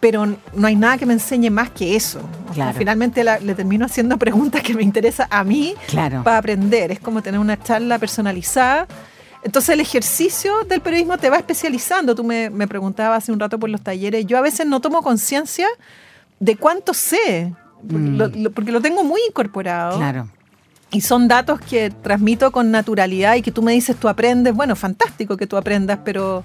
[0.00, 0.24] Pero
[0.54, 2.20] no hay nada que me enseñe más que eso.
[2.44, 2.78] O sea, Claro.
[2.78, 6.22] finalmente la- le termino haciendo preguntas que me interesan a mí Claro.
[6.24, 6.90] para aprender.
[6.90, 8.86] Es como tener una charla personalizada.
[9.42, 12.14] Entonces el ejercicio del periodismo te va especializando.
[12.14, 14.26] Tú me, me preguntabas hace un rato por los talleres.
[14.26, 15.66] Yo a veces no tomo conciencia
[16.38, 18.16] de cuánto sé, Mm.
[18.18, 19.96] lo, lo- porque lo tengo muy incorporado.
[19.96, 20.28] Claro.
[20.92, 24.52] Y son datos que transmito con naturalidad y que tú me dices, tú aprendes.
[24.54, 26.44] Bueno, fantástico que tú aprendas, pero,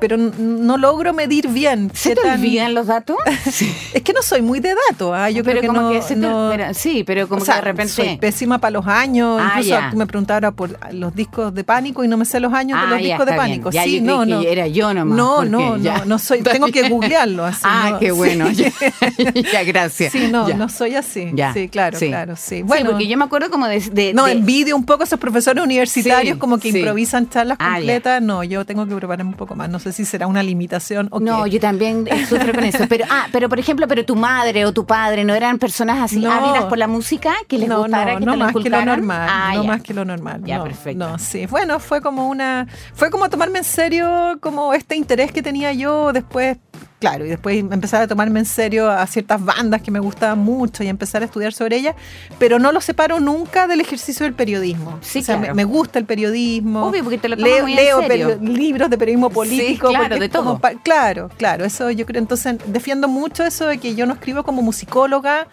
[0.00, 1.90] pero no logro medir bien.
[1.94, 3.16] ¿Se te tan- olvidan los datos?
[3.50, 3.74] Sí.
[3.94, 5.12] Es que no soy muy de datos.
[5.14, 5.28] ¿ah?
[5.30, 7.54] Yo pero creo que como no, que te- no- pero- sí, pero como o sea,
[7.56, 7.92] que de repente.
[7.92, 9.38] soy pésima para los años.
[9.40, 9.90] Ah, Incluso ya.
[9.90, 12.78] tú me preguntabas ahora por los discos de pánico y no me sé los años
[12.80, 13.70] de Ah, los ya, discos de pánico.
[13.70, 14.40] Ya, sí, yo no, no.
[14.42, 16.42] era yo nomás, No, no, no, no soy.
[16.42, 17.60] Tengo que googlearlo así.
[17.64, 17.98] ah, ¿no?
[17.98, 18.46] qué bueno.
[18.54, 18.64] Sí.
[19.52, 20.12] Ya, gracias.
[20.12, 21.32] Sí, no, no soy así.
[21.54, 22.62] Sí, claro, claro, sí.
[22.62, 23.80] Bueno, porque yo me acuerdo como de.
[23.80, 27.74] de- no, de- envidio un poco a esos profesores universitarios como que improvisan charlas Ah,
[27.74, 28.22] completas.
[28.22, 29.68] No, yo tengo que prepararme un poco más.
[29.68, 31.50] No sé si será una limitación o No, qué.
[31.50, 32.84] yo también eh, sufro con eso.
[32.88, 36.20] Pero, ah, pero por ejemplo, pero tu madre o tu padre no eran personas así
[36.20, 36.32] No.
[36.32, 38.84] ávidas por la música que les no, gustara no, que no te más que lo
[38.84, 39.68] normal, Ah, no ya.
[39.68, 40.42] más que lo normal.
[40.44, 40.98] Ya, no, perfecto.
[41.08, 41.46] No, sí.
[41.46, 46.12] Bueno, fue como una, fue como tomarme en serio como este interés que tenía yo
[46.12, 46.58] después,
[46.98, 50.82] claro, y después empezar a tomarme en serio a ciertas bandas que me gustaban mucho
[50.84, 51.94] y empezar a estudiar sobre ellas,
[52.38, 54.98] pero no lo separo nunca del ejercicio del periodismo.
[55.00, 55.54] Sí, o sea, claro.
[55.54, 56.86] me, me gusta el periodismo.
[56.86, 58.28] Obvio, porque te lo tomas leo, muy en leo serio.
[58.40, 59.88] perio- libros de periodismo político.
[59.88, 60.60] claro, porque de todo.
[60.82, 62.20] claro, claro, eso yo creo.
[62.20, 65.46] Entonces, defiendo mucho eso de que yo no escribo como musicóloga,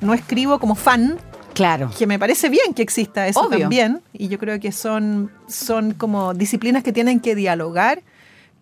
[0.00, 1.18] no escribo como fan,
[1.54, 1.90] Claro.
[1.98, 3.58] que me parece bien que exista eso Obvio.
[3.60, 4.00] también.
[4.14, 8.02] Y yo creo que son, son como disciplinas que tienen que dialogar.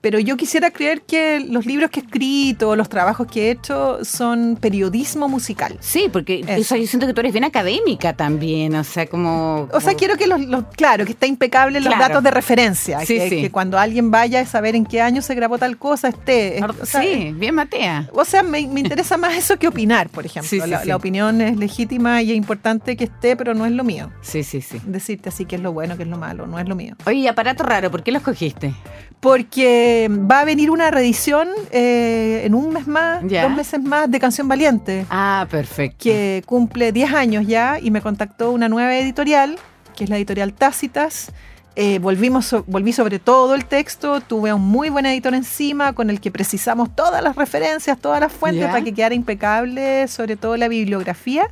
[0.00, 4.02] Pero yo quisiera creer que los libros que he escrito, los trabajos que he hecho,
[4.02, 5.76] son periodismo musical.
[5.80, 6.74] Sí, porque Eso.
[6.76, 9.68] yo siento que tú eres bien académica también, o sea, como...
[9.72, 13.00] O sea, quiero que los, los- claro, que está impecable los datos de referencia.
[13.00, 13.40] Sí, que, sí.
[13.42, 16.56] que cuando alguien vaya a saber en qué año se grabó tal cosa, esté.
[16.56, 18.08] es- o sea, sí, bien Matea.
[18.14, 20.48] O sea, me, me interesa más eso que opinar, por ejemplo.
[20.48, 24.10] Sí, la, opinión es legítima y es importante que esté, pero no es lo mío.
[24.22, 24.80] Sí, sí, sí.
[24.86, 26.96] Decirte así que es lo bueno, que es lo malo, no es lo mío.
[27.04, 28.72] Oye, aparato raro, ¿por qué lo escogiste?
[29.20, 33.42] Porque va a venir una reedición eh, en un mes más, Ya.
[33.44, 35.98] dos meses más, de Canción Valiente, Ah, perfecto.
[36.04, 39.58] que cumple 10 años ya y me contactó una nueva editorial,
[39.96, 41.32] que es la editorial Tácitas.
[41.76, 46.10] Eh, volvimos volví sobre todo el texto, tuve a un muy buen editor encima con
[46.10, 48.70] el que precisamos todas las referencias, todas las fuentes Ya.
[48.72, 51.46] para que quedara impecable, sobre todo la bibliografía.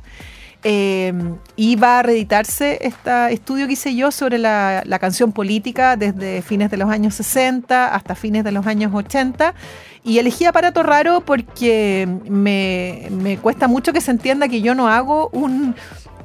[0.63, 1.13] Eh,
[1.55, 6.41] y va a reeditarse este estudio que hice yo sobre la, la canción política desde
[6.41, 9.53] fines de los años 60 hasta fines de los años 80.
[10.03, 14.87] Y elegí aparato raro porque me, me cuesta mucho que se entienda que yo no
[14.87, 15.75] hago un,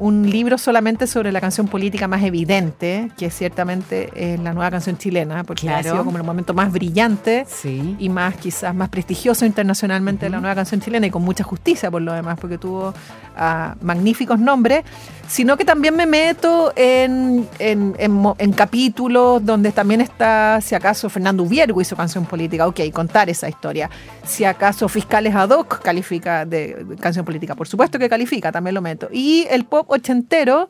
[0.01, 4.99] un libro solamente sobre la canción política más evidente, que ciertamente es la nueva canción
[4.99, 5.91] chilena, porque ha Claro.
[5.93, 7.95] sido como el momento más brillante Sí.
[7.99, 11.91] y más quizás más prestigioso internacionalmente de la nueva canción chilena y con mucha justicia
[11.91, 12.93] por lo demás, porque tuvo
[13.37, 14.85] ah, magníficos nombres,
[15.27, 21.43] sino que también me meto en, en, en capítulos donde también está, si acaso, Fernando
[21.43, 23.91] Ubiergo hizo canción política, ok, contar esa historia.
[24.25, 28.75] Si acaso Fiscales ad hoc califica de, de canción política, por supuesto que califica, también
[28.75, 29.09] lo meto.
[29.13, 30.69] Y el pop ochentero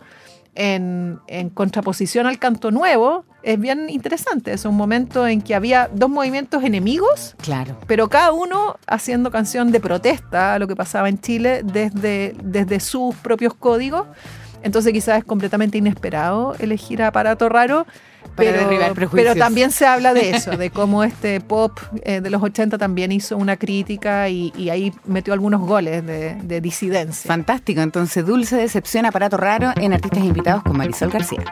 [0.54, 4.52] en, en contraposición al canto nuevo, es bien interesante.
[4.52, 7.76] Es un momento en que había dos movimientos enemigos, Claro.
[7.86, 12.78] pero cada uno haciendo canción de protesta a lo que pasaba en Chile desde, desde
[12.80, 14.06] sus propios códigos.
[14.64, 17.86] Entonces quizás es completamente inesperado elegir a Aparato Raro.
[18.36, 18.58] Pero,
[19.12, 23.12] pero también se habla de eso, de cómo este pop eh, de los 80 también
[23.12, 27.28] hizo una crítica y, y ahí metió algunos goles de, de disidencia.
[27.28, 27.82] Fantástico.
[27.82, 31.44] Entonces, Dulce Decepción, Aparato Raro en Artistas Invitados con Marisol García.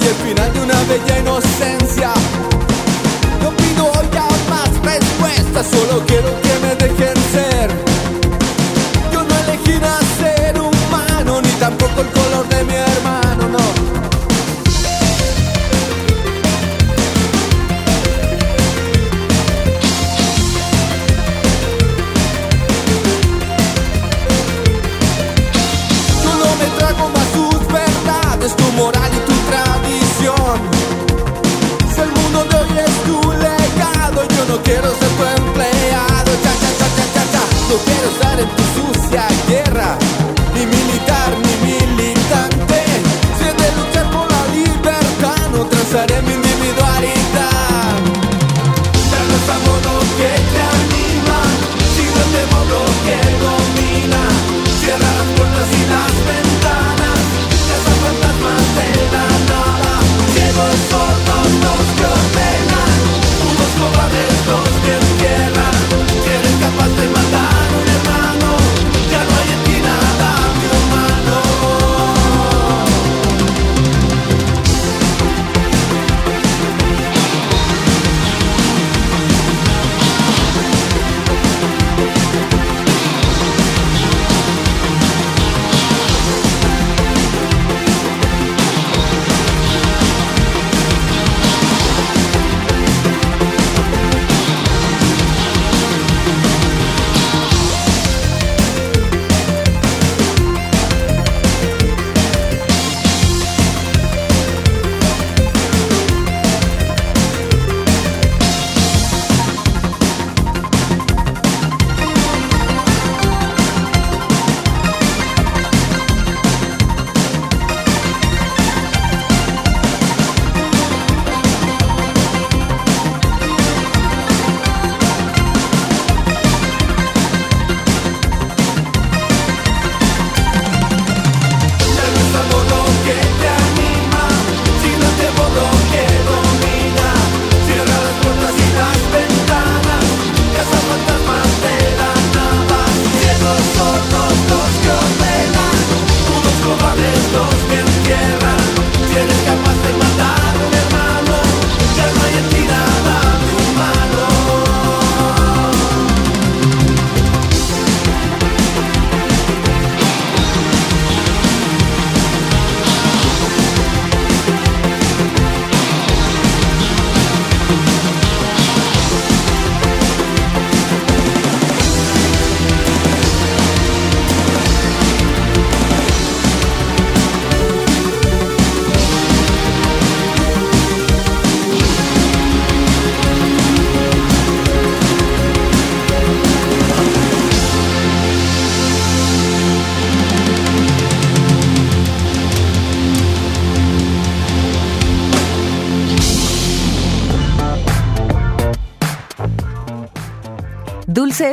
[0.00, 2.12] Y el final de una bella inocencia.
[3.40, 7.70] No pido ya más respuestas, solo quiero que me dejen ser.
[9.12, 12.74] Yo no elegí nacer humano, ni tampoco el color de mi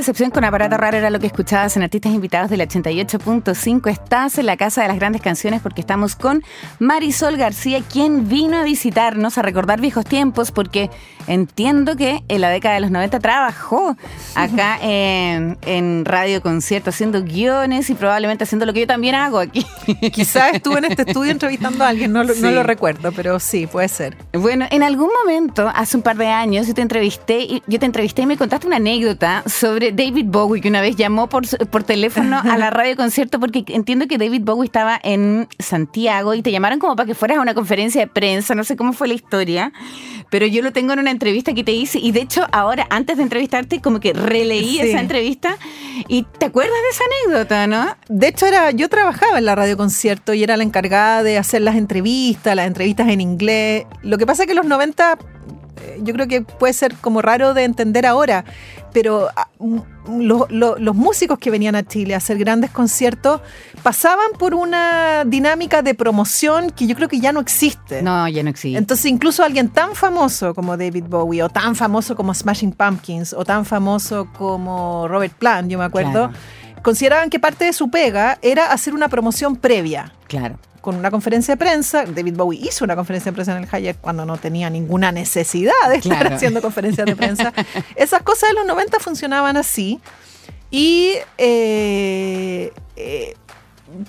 [0.02, 3.88] Decepción con aparato raro era lo que escuchabas en Artistas Invitados del 88.5.
[3.88, 6.42] Estás en la Casa de las Grandes Canciones porque estamos con
[6.80, 10.90] Marisol García, quien vino a visitarnos, a recordar viejos tiempos, porque
[11.34, 13.96] entiendo que en la década de los 90 trabajó
[14.36, 19.40] acá en, en Radio Concierto haciendo guiones y probablemente haciendo lo que yo también hago
[19.40, 19.66] aquí.
[20.14, 23.68] Quizás estuve en este estudio entrevistando a alguien, no, lo- no lo recuerdo, pero sí,
[23.68, 24.16] puede ser.
[24.34, 27.86] Bueno, en algún momento, hace un par de años, yo te entrevisté y yo te
[27.86, 31.84] entrevisté y me contaste una anécdota sobre David Bowie, que una vez llamó por, por
[31.84, 36.52] teléfono a la radio concierto, porque entiendo que David Bowie estaba en Santiago y te
[36.52, 39.14] llamaron como para que fueras a una conferencia de prensa, no sé cómo fue la
[39.14, 39.72] historia,
[40.30, 43.18] pero yo lo tengo en una entrevista que te hice y de hecho ahora, antes
[43.18, 44.82] de entrevistarte, como que releí Sí.
[44.82, 45.56] esa entrevista
[46.08, 47.96] y te acuerdas de esa anécdota, ¿no?
[48.10, 51.62] De hecho, era, yo trabajaba en la radio concierto y era la encargada de hacer
[51.62, 53.86] las entrevistas, las entrevistas en inglés.
[54.02, 55.18] Lo que pasa es que los 90, eh,
[56.04, 58.46] yo creo que puede ser como raro de entender ahora,
[58.94, 59.48] pero ah,
[60.08, 63.42] los músicos que venían a Chile a hacer grandes conciertos
[63.84, 68.02] pasaban por una dinámica de promoción que yo creo que ya no existe.
[68.02, 68.78] No, ya no existe.
[68.78, 73.46] Entonces, incluso alguien tan famoso como David Bowie, o tan famoso como Smashing Pumpkins, o
[73.46, 76.34] tan famoso como Robert Plant, yo me acuerdo, Claro.
[76.82, 80.14] Consideraban que parte de su pega era hacer una promoción previa.
[80.28, 80.58] claro.
[80.82, 84.02] Con una conferencia de prensa, David Bowie hizo una conferencia de prensa en el Hayek
[84.02, 86.36] cuando no tenía ninguna necesidad de estar Claro.
[86.36, 87.54] haciendo conferencias de prensa.
[87.96, 90.00] Esas cosas de los 90 funcionaban así.
[90.72, 93.36] Y eh, eh,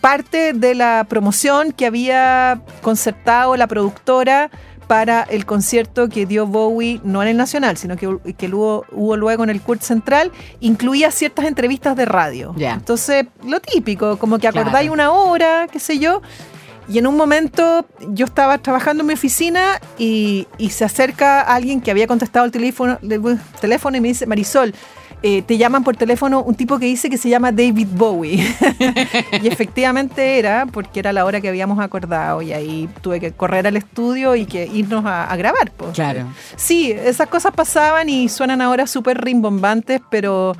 [0.00, 4.50] parte de la promoción que había concertado la productora
[4.86, 9.16] para el concierto que dio Bowie, no en el Nacional, sino que, que hubo, hubo
[9.16, 10.30] luego en el Kurt Central,
[10.60, 12.54] incluía ciertas entrevistas de radio.
[12.58, 14.60] Entonces, lo típico, como que Claro.
[14.60, 16.20] acordáis una hora, qué sé yo,
[16.88, 21.80] y en un momento yo estaba trabajando en mi oficina y, y se acerca alguien
[21.80, 24.74] que había contestado el teléfono, el teléfono y me dice, Marisol,
[25.22, 28.44] eh, te llaman por teléfono un tipo que dice que se llama David Bowie.
[29.42, 33.66] y efectivamente era, porque era la hora que habíamos acordado y ahí tuve que correr
[33.66, 35.70] al estudio y que irnos a, a grabar.
[35.76, 35.92] pues.
[35.92, 36.26] Claro.
[36.56, 40.56] Sí, esas cosas pasaban y suenan ahora súper rimbombantes, pero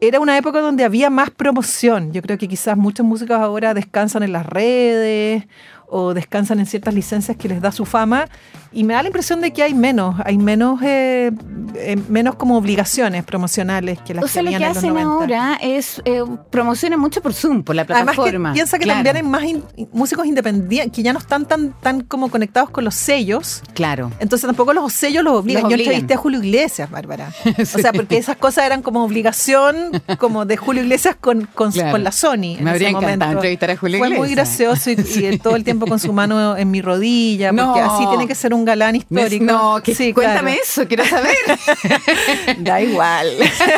[0.00, 2.12] era una época donde había más promoción.
[2.12, 5.44] Yo creo que quizás muchos músicos ahora descansan en las redes
[5.90, 8.28] o descansan en ciertas licencias que les da su fama
[8.72, 11.30] y me da la impresión de que hay menos, hay menos, eh,
[11.74, 15.10] eh, menos como obligaciones promocionales que las O que sea, lo que hacen 90.
[15.10, 18.50] ahora es eh, promocionan mucho por Zoom, por la Además plataforma.
[18.52, 21.72] que piensa que Claro, también hay más in- músicos independientes que ya no están tan,
[21.80, 23.62] tan como conectados con los sellos.
[23.72, 24.10] Claro.
[24.20, 25.62] Entonces tampoco los sellos los obligan.
[25.62, 27.32] Los Yo entrevisté a Julio Iglesias, Bárbara.
[27.78, 29.76] O sea, porque esas cosas eran como obligación,
[30.18, 31.92] como de Julio Iglesias con, con, Claro.
[31.92, 32.56] con la Sony.
[32.58, 33.24] en Me habría ese encantado momento.
[33.38, 34.58] entrevistar a Julio Fue muy Iglesias.
[34.76, 37.94] gracioso y, y él todo el tiempo con su mano en mi rodilla, porque No.
[37.94, 39.44] así tiene que ser un galán histórico.
[39.44, 40.62] no, que, Sí, cuéntame claro.
[40.64, 41.34] eso, quiero saber.
[42.58, 43.28] Da igual.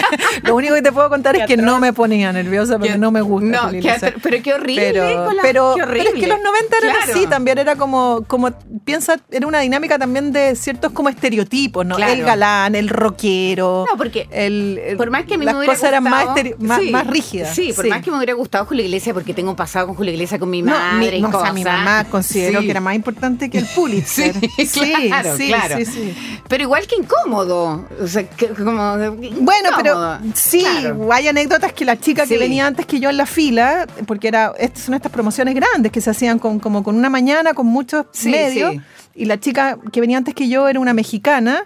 [0.45, 3.11] Lo único que te puedo contar es que no me ponía nerviosa porque Qué- no
[3.11, 3.63] me gusta.
[3.65, 6.97] no, qué pero qué horrible Pero, la- pero, qué pero es que los 90 eran
[6.97, 7.13] Claro.
[7.13, 8.51] así, también era como, como,
[8.85, 11.97] piensa, era una dinámica también de ciertos como estereotipos, ¿no?
[11.97, 12.13] Claro.
[12.13, 13.85] El galán, el rockero.
[13.91, 16.27] No, porque el, el- Por más que a mí las me cosas eran más,
[16.59, 17.55] más, sí, más rígidas.
[17.55, 20.13] Sí, por más que me hubiera gustado Julio Iglesias, porque tengo un pasado con Julio
[20.13, 21.55] Iglesias, con mi No, madre mi, y no, o sea, cosas.
[21.55, 22.67] mi mamá consideró Sí.
[22.67, 24.35] que era más importante que el Pulitzer.
[24.67, 25.77] Sí, claro, sí, claro.
[25.79, 26.15] sí, sí.
[26.49, 27.87] Pero igual que incómodo.
[28.03, 28.97] O sea, que- como.
[29.41, 31.09] Bueno, pero sí, Claro.
[31.13, 34.53] hay anécdotas que la chica que venía antes que yo en la fila, porque era,
[34.59, 38.07] estas son estas promociones grandes que se hacían con, como con una mañana, con muchos
[38.25, 38.75] medios,
[39.15, 41.65] y la chica que venía antes que yo era una mexicana,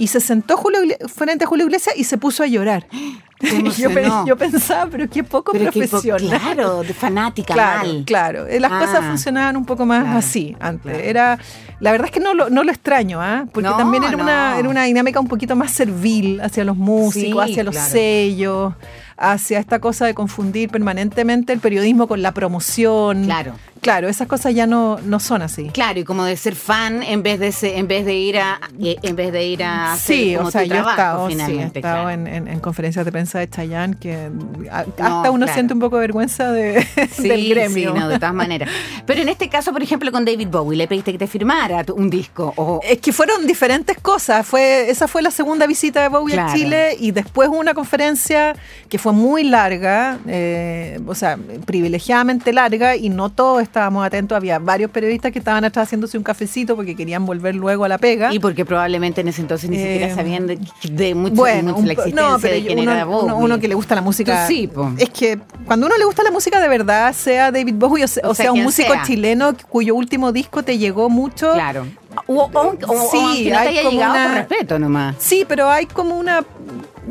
[0.00, 0.80] y se sentó Julio
[1.14, 2.86] frente a Julio Iglesias y se puso a llorar.
[4.26, 6.40] Yo, pensaba, pero qué poco Pero que po- profesional.
[6.40, 8.02] claro, de fanática Claro, mal.
[8.06, 8.46] claro.
[8.46, 10.92] Eh, Las Ah, cosas funcionaban un poco más claro, así antes.
[10.92, 10.98] claro.
[11.08, 11.38] Era,
[11.80, 13.46] la verdad es que no lo, no lo extraño, ¿ah?
[13.50, 17.46] Porque No, también era, una, era una dinámica un poquito más servil hacia los músicos,
[17.46, 18.74] Sí, hacia los sellos,
[19.16, 23.24] hacia esta cosa de confundir permanentemente el periodismo con la promoción.
[23.24, 23.54] Claro.
[23.80, 25.68] Claro, esas cosas ya no, no son así.
[25.70, 28.60] Claro, y como de ser fan en vez de ser- en vez de ir a
[28.82, 31.28] eh, en vez de ir a hacer Sí, como o sea, tu yo he trabajo,
[31.28, 32.10] estado, sí, he estado claro.
[32.10, 34.28] en, en- en conferencias de prensa de Chayanne que
[34.70, 35.52] a- hasta No, uno claro.
[35.54, 37.92] siente un poco de vergüenza de, Sí, del gremio.
[37.94, 38.68] sí, no, de todas maneras.
[39.06, 42.10] Pero en este caso, por ejemplo, con David Bowie, le pediste que te firmara un
[42.10, 44.46] disco o Es que fueron diferentes cosas.
[44.46, 46.50] Fue, esa fue la segunda visita de Bowie Claro.
[46.50, 48.54] a Chile y después hubo una conferencia
[48.90, 54.36] que fue muy larga, eh, o sea, privilegiadamente larga y no todos estábamos atentos.
[54.36, 57.98] Había varios periodistas que estaban atrás haciéndose un cafecito porque querían volver luego a la
[57.98, 58.32] pega.
[58.34, 60.58] y porque probablemente en ese entonces ni Eh, siquiera sabían de,
[60.90, 63.24] de mucho, bueno, mucho la existencia no, pero de quién uno, era Bowie.
[63.24, 64.46] uno- uno que le gusta la música.
[64.46, 64.92] Tú sí, po.
[64.98, 68.20] Es que cuando uno le gusta la música de verdad, sea David Bowie o, se-
[68.24, 69.02] O sea, sea, un músico sea.
[69.02, 71.86] chileno cuyo último disco te llegó mucho, Claro.
[72.26, 75.14] O, o- o- Sí, no te hay haya como una- por respeto nomás.
[75.18, 76.44] Sí, pero hay como una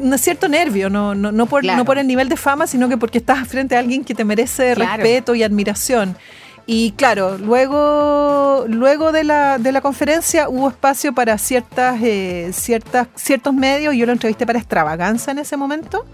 [0.01, 1.79] un cierto nervio, no, no, no, por, Claro.
[1.79, 4.23] no por el nivel de fama, sino que porque estás frente a alguien que te
[4.23, 4.91] merece Claro.
[5.03, 6.15] respeto y admiración.
[6.71, 13.07] Y claro, luego, luego de, la, de la conferencia hubo espacio para ciertas, eh, ciertas,
[13.15, 13.95] ciertos medios.
[13.95, 16.05] Yo lo entrevisté para Extravaganza en ese momento.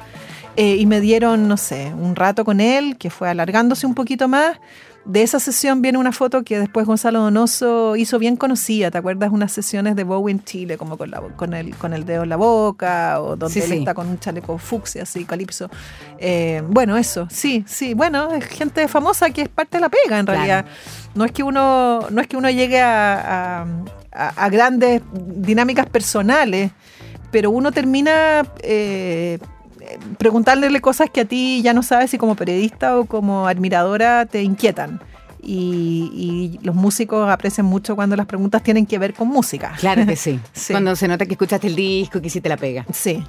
[0.56, 4.30] eh, y me dieron, no sé, un rato con él, que fue alargándose un poquito
[4.30, 4.58] más.
[5.06, 8.90] De esa sesión viene una foto que después Gonzalo Donoso hizo bien conocida.
[8.90, 9.30] ¿Te acuerdas?
[9.32, 12.30] Unas sesiones de Bowie en Chile, como con, la, con, el, con el dedo en
[12.30, 13.78] la boca, o donde Sí, él sí.
[13.78, 15.70] está con un chaleco fucsia, así, calipso.
[16.18, 17.94] Eh, bueno, eso, sí, sí.
[17.94, 20.40] Bueno, es gente famosa que es parte de la pega, en Claro.
[20.40, 20.66] realidad.
[21.14, 23.66] No es que uno, no es que uno llegue a, a-
[24.12, 26.72] a- a grandes dinámicas personales,
[27.32, 29.38] pero uno termina eh,
[30.18, 34.42] preguntándole cosas que a ti ya no sabes si como periodista o como admiradora te
[34.44, 35.02] inquietan.
[35.48, 39.76] Y, y los músicos aprecian mucho cuando las preguntas tienen que ver con música.
[39.80, 40.40] Claro que sí.
[40.54, 40.74] Sí.
[40.74, 42.86] Cuando se nota que escuchaste el disco, que hiciste la pega.
[42.92, 43.24] Sí.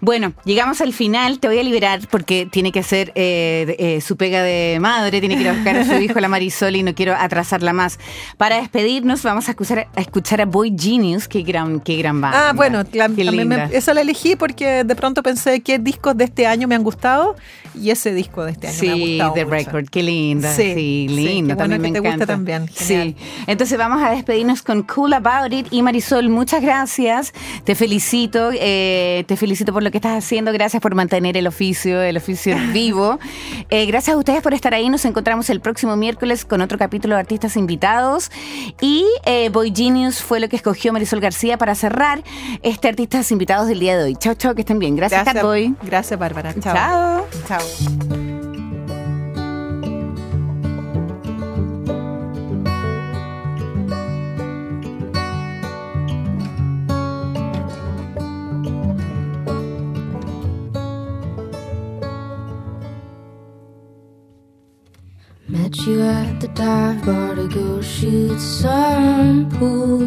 [0.00, 1.38] Bueno, llegamos al final.
[1.38, 5.36] Te voy a liberar porque tiene que hacer eh, eh, su pega de madre, tiene
[5.36, 7.98] que ir a buscar a su hijo, la Marisol, y no quiero atrasarla más.
[8.36, 11.28] Para despedirnos, vamos a escuchar a, escuchar a Boy Genius.
[11.28, 12.50] Qué gran, qué gran banda.
[12.50, 16.24] Ah, bueno, la- también me- esa la elegí porque de pronto pensé qué discos de
[16.24, 17.36] este año me han gustado
[17.80, 19.32] y ese disco de este año me ha Sí, gustado.
[19.34, 19.54] The mucho.
[19.56, 20.52] Record, qué linda.
[20.54, 21.54] Sí, Sí, sí, linda.
[21.54, 22.26] qué bueno también me te encanta.
[22.26, 23.16] también, Sí.
[23.46, 25.66] Entonces vamos a despedirnos con Cool About It.
[25.70, 27.32] Y Marisol, muchas gracias.
[27.64, 28.50] Te felicito.
[28.54, 30.52] eh, te felicito por lo que estás haciendo.
[30.52, 33.18] Gracias por mantener el oficio, el oficio vivo.
[33.70, 34.88] Eh, gracias a ustedes por estar ahí.
[34.88, 38.30] Nos encontramos el próximo miércoles con otro capítulo de artistas invitados.
[38.80, 42.22] Y eh, Boy Genius fue lo que escogió Marisol García para cerrar
[42.62, 44.16] este artistas invitados del día de hoy.
[44.16, 44.96] Chao, chao, que estén bien.
[44.96, 45.74] Gracias, Catboy.
[45.82, 46.54] Gracias, Bárbara.
[46.60, 46.74] Chao.
[46.74, 47.26] Chao.
[47.48, 48.33] Chao.
[65.82, 69.98] You at the dive bar to go shoot some pool.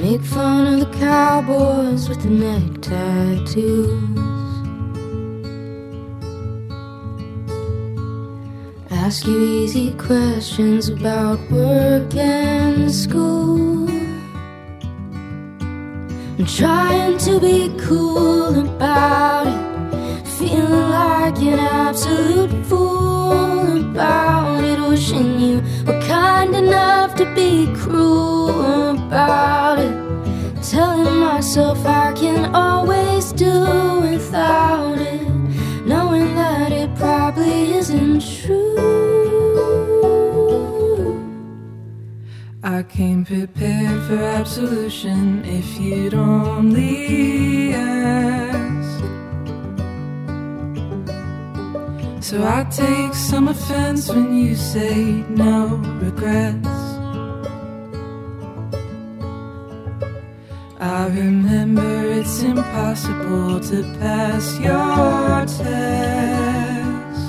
[0.00, 4.18] Make fun of the cowboys with the neck tattoos.
[8.90, 13.90] Ask you easy questions about work and school.
[16.38, 19.71] I'm trying to be cool about it.
[21.22, 24.80] Like an absolute fool about it.
[24.80, 29.94] Wishing you were kind enough to be cruel about it.
[30.68, 35.28] Telling myself I can always do without it.
[35.86, 38.74] Knowing that it probably isn't true.
[42.64, 48.51] I came prepared for absolution if you'd only ask.
[52.32, 55.66] So I take some offense when you say no
[56.00, 56.66] regrets.
[60.80, 67.28] I remember it's impossible to pass your test.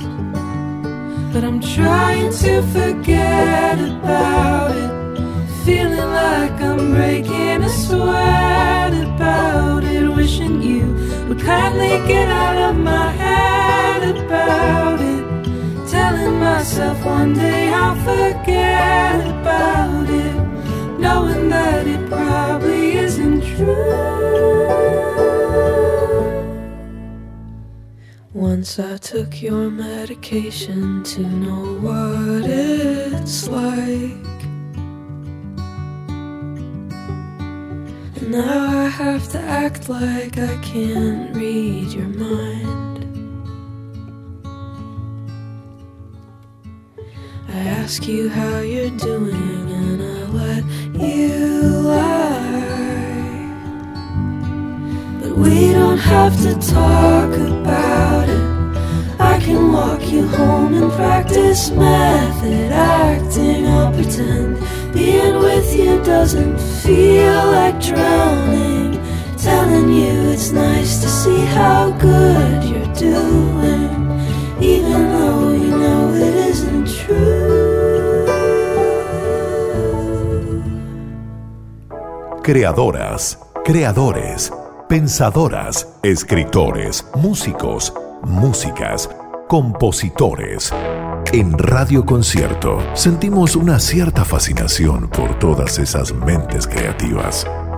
[1.34, 5.66] But I'm trying to forget about it.
[5.66, 10.08] Feeling like I'm breaking a sweat about it.
[10.16, 10.86] Wishing you
[11.28, 13.63] would kindly get out of my head
[14.10, 15.24] about it.
[15.90, 20.36] Telling myself one day I'll forget about it.
[21.00, 24.44] Knowing that it probably isn't true.
[28.34, 34.42] Once I took your medication to know what it's like.
[38.18, 42.83] And now I have to act like I can't read your mind.
[47.84, 50.64] Ask you how you're doing and I let
[50.96, 51.50] you
[51.92, 52.64] lie.
[55.20, 58.46] But we don't have to talk about it.
[59.20, 63.68] I can walk you home and practice method acting.
[63.68, 64.64] I'll pretend
[64.94, 68.94] being with you doesn't feel like drowning.
[69.38, 73.92] Telling you it's nice to see how good you're doing,
[74.62, 77.53] even though you know it isn't true.
[82.44, 84.52] Creadoras, creadores,
[84.90, 89.10] pensadoras, escritores, músicos, músicas,
[89.48, 90.74] compositores.
[91.32, 97.48] En Radio Concierto sentimos una cierta fascinación por todas esas mentes creativas.